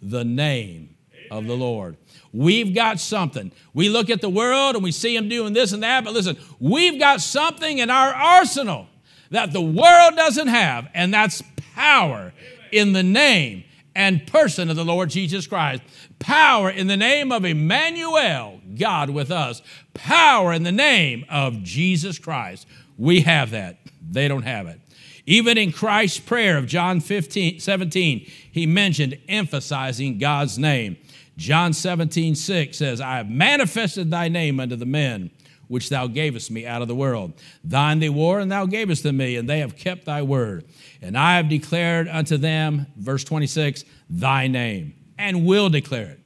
the 0.03 0.25
name 0.25 0.97
of 1.31 1.47
the 1.47 1.57
Lord. 1.57 1.97
We've 2.33 2.75
got 2.75 3.01
something. 3.01 3.53
We 3.75 3.89
look 3.89 4.09
at 4.09 4.21
the 4.21 4.31
world 4.31 4.77
and 4.77 4.85
we 4.85 4.93
see 4.93 5.17
them 5.17 5.29
doing 5.29 5.53
this 5.53 5.73
and 5.73 5.83
that, 5.83 6.05
but 6.05 6.13
listen, 6.13 6.37
we've 6.61 6.99
got 6.99 7.21
something 7.21 7.79
in 7.79 7.91
our 7.91 8.15
arsenal 8.15 8.87
that 9.31 9.53
the 9.53 9.61
world 9.61 10.17
doesn't 10.17 10.49
have, 10.49 10.89
and 10.95 11.13
that's 11.15 11.43
power 11.75 12.33
in 12.73 12.93
the 12.93 13.03
name 13.03 13.65
and 13.95 14.27
person 14.27 14.71
of 14.71 14.77
the 14.77 14.85
Lord 14.85 15.11
Jesus 15.11 15.47
Christ. 15.47 15.83
Power 16.19 16.71
in 16.71 16.87
the 16.87 16.97
name 16.97 17.33
of 17.33 17.45
Emmanuel, 17.45 18.61
God 18.79 19.11
with 19.11 19.31
us. 19.31 19.63
Power 19.95 20.53
in 20.53 20.63
the 20.63 20.73
name 20.73 21.25
of 21.29 21.63
Jesus 21.63 22.19
Christ. 22.19 22.67
We 22.99 23.23
have 23.23 23.51
that. 23.51 23.79
They 24.09 24.29
don't 24.29 24.43
have 24.43 24.67
it. 24.67 24.81
Even 25.27 25.59
in 25.59 25.73
Christ's 25.73 26.19
prayer 26.19 26.57
of 26.57 26.67
John 26.67 27.01
15, 27.01 27.61
17, 27.61 28.31
he 28.51 28.67
mentioned 28.67 29.19
emphasizing 29.29 30.19
God's 30.19 30.59
name. 30.59 30.97
John 31.41 31.73
17, 31.73 32.35
6 32.35 32.77
says, 32.77 33.01
I 33.01 33.17
have 33.17 33.31
manifested 33.31 34.11
thy 34.11 34.29
name 34.29 34.61
unto 34.61 34.77
the 34.77 34.85
men 34.85 35.31
which 35.69 35.89
thou 35.89 36.07
gavest 36.07 36.51
me 36.51 36.67
out 36.67 36.83
of 36.83 36.89
the 36.89 36.95
world. 36.95 37.33
Thine 37.65 37.99
they 37.99 38.11
were, 38.11 38.41
and 38.41 38.53
thou 38.53 38.67
gavest 38.67 39.05
them 39.05 39.17
me, 39.17 39.37
and 39.37 39.49
they 39.49 39.61
have 39.61 39.75
kept 39.75 40.05
thy 40.05 40.21
word. 40.21 40.67
And 41.01 41.17
I 41.17 41.39
have 41.39 41.49
declared 41.49 42.09
unto 42.09 42.37
them, 42.37 42.89
verse 42.95 43.25
26, 43.25 43.85
thy 44.11 44.49
name, 44.49 44.93
and 45.17 45.47
will 45.47 45.71
declare 45.71 46.11
it. 46.11 46.21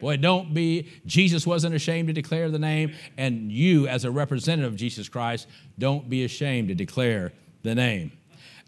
Boy, 0.00 0.18
don't 0.18 0.54
be, 0.54 0.86
Jesus 1.04 1.48
wasn't 1.48 1.74
ashamed 1.74 2.06
to 2.06 2.14
declare 2.14 2.48
the 2.48 2.60
name, 2.60 2.94
and 3.18 3.50
you, 3.50 3.88
as 3.88 4.04
a 4.04 4.10
representative 4.12 4.72
of 4.72 4.78
Jesus 4.78 5.08
Christ, 5.08 5.48
don't 5.80 6.08
be 6.08 6.22
ashamed 6.22 6.68
to 6.68 6.76
declare 6.76 7.32
the 7.64 7.74
name. 7.74 8.12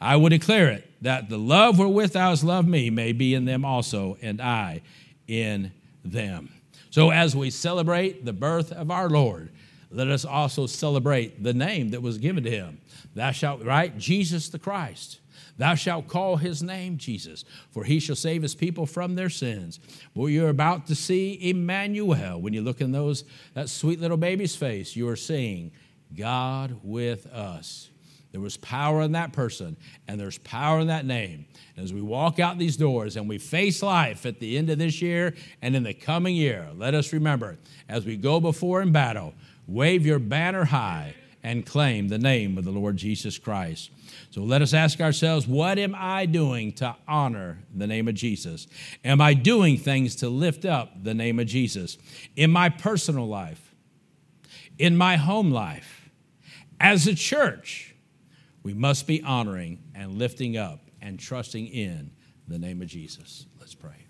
I 0.01 0.17
will 0.17 0.31
declare 0.31 0.69
it, 0.69 0.91
that 1.03 1.29
the 1.29 1.38
love 1.38 1.79
wherewith 1.79 2.15
thou 2.15 2.31
hast 2.31 2.43
loved 2.43 2.67
me 2.67 2.91
may 2.91 3.12
be 3.12 3.37
in 3.37 3.45
them 3.45 3.65
also, 3.65 4.17
and 4.21 4.41
I 4.41 4.83
in 5.29 5.71
them. 6.05 6.51
So, 6.91 7.11
as 7.11 7.35
we 7.35 7.51
celebrate 7.51 8.25
the 8.25 8.33
birth 8.33 8.73
of 8.73 8.91
our 8.91 9.09
Lord, 9.09 9.51
let 9.91 10.09
us 10.09 10.25
also 10.25 10.67
celebrate 10.67 11.43
the 11.43 11.55
name 11.55 11.91
that 11.91 12.03
was 12.03 12.19
given 12.19 12.45
to 12.45 12.51
him. 12.51 12.81
Thou 13.15 13.31
shalt, 13.31 13.65
right? 13.65 13.97
Jesus 13.99 14.49
the 14.49 14.59
Christ. 14.59 15.21
Thou 15.59 15.75
shalt 15.75 16.09
call 16.09 16.37
his 16.37 16.62
name 16.62 16.97
Jesus, 16.97 17.45
for 17.71 17.85
he 17.85 18.01
shall 18.01 18.17
save 18.17 18.43
his 18.43 18.55
people 18.55 18.87
from 18.87 19.15
their 19.15 19.29
sins. 19.29 19.81
Well, 20.15 20.29
you're 20.29 20.49
about 20.49 20.87
to 20.87 20.95
see 20.95 21.38
Emmanuel. 21.49 22.41
When 22.41 22.55
you 22.55 22.62
look 22.62 22.81
in 22.81 22.93
those 22.93 23.25
that 23.55 23.69
sweet 23.69 24.01
little 24.01 24.17
baby's 24.17 24.57
face, 24.57 24.97
you 24.97 25.09
are 25.09 25.17
seeing 25.17 25.73
God 26.17 26.81
with 26.83 27.27
us. 27.27 27.91
There 28.33 28.40
was 28.40 28.57
power 28.57 29.03
in 29.03 29.12
that 29.12 29.35
person, 29.35 29.77
and 30.09 30.18
there's 30.18 30.38
power 30.38 30.81
in 30.81 30.87
that 30.87 31.05
name. 31.05 31.45
And 31.77 31.85
as 31.85 31.92
we 31.92 32.01
walk 32.01 32.40
out 32.40 32.59
these 32.59 32.79
doors 32.79 33.16
and 33.16 33.29
we 33.29 33.37
face 33.37 33.83
life 33.83 34.25
at 34.25 34.40
the 34.40 34.57
end 34.57 34.71
of 34.71 34.79
this 34.79 35.03
year 35.03 35.35
and 35.61 35.77
in 35.77 35.83
the 35.83 35.92
coming 35.92 36.35
year, 36.35 36.68
let 36.77 36.95
us 36.95 37.12
remember 37.12 37.59
as 37.90 38.07
we 38.07 38.16
go 38.16 38.40
before 38.40 38.81
in 38.81 38.90
battle, 38.90 39.35
wave 39.66 40.07
your 40.07 40.18
banner 40.18 40.64
high 40.64 41.14
and 41.42 41.66
claim 41.66 42.09
the 42.09 42.18
name 42.18 42.57
of 42.57 42.64
the 42.64 42.71
Lord 42.71 42.97
Jesus 42.97 43.37
Christ. 43.37 43.90
So 44.31 44.42
let 44.42 44.62
us 44.62 44.73
ask 44.73 45.01
ourselves 45.01 45.47
what 45.47 45.79
am 45.79 45.95
I 45.97 46.25
doing 46.25 46.73
to 46.75 46.97
honor 47.07 47.59
the 47.75 47.87
name 47.87 48.09
of 48.09 48.14
Jesus? 48.14 48.66
Am 49.05 49.21
I 49.21 49.35
doing 49.35 49.77
things 49.77 50.16
to 50.16 50.31
lift 50.31 50.64
up 50.64 51.05
the 51.05 51.14
name 51.14 51.38
of 51.38 51.47
Jesus 51.47 51.99
in 52.35 52.51
my 52.51 52.71
personal 52.71 53.29
life, 53.29 53.75
in 54.79 54.97
my 54.97 55.16
home 55.16 55.51
life, 55.51 56.11
as 56.81 57.07
a 57.07 57.14
church? 57.14 57.92
We 58.62 58.75
must 58.75 59.07
be 59.07 59.22
honoring 59.22 59.83
and 59.94 60.18
lifting 60.18 60.57
up 60.57 60.81
and 61.01 61.18
trusting 61.18 61.66
in 61.66 62.12
the 62.48 62.59
name 62.59 62.83
of 62.83 62.88
Jesus. 62.88 63.46
Let's 63.59 63.75
pray. 63.75 64.02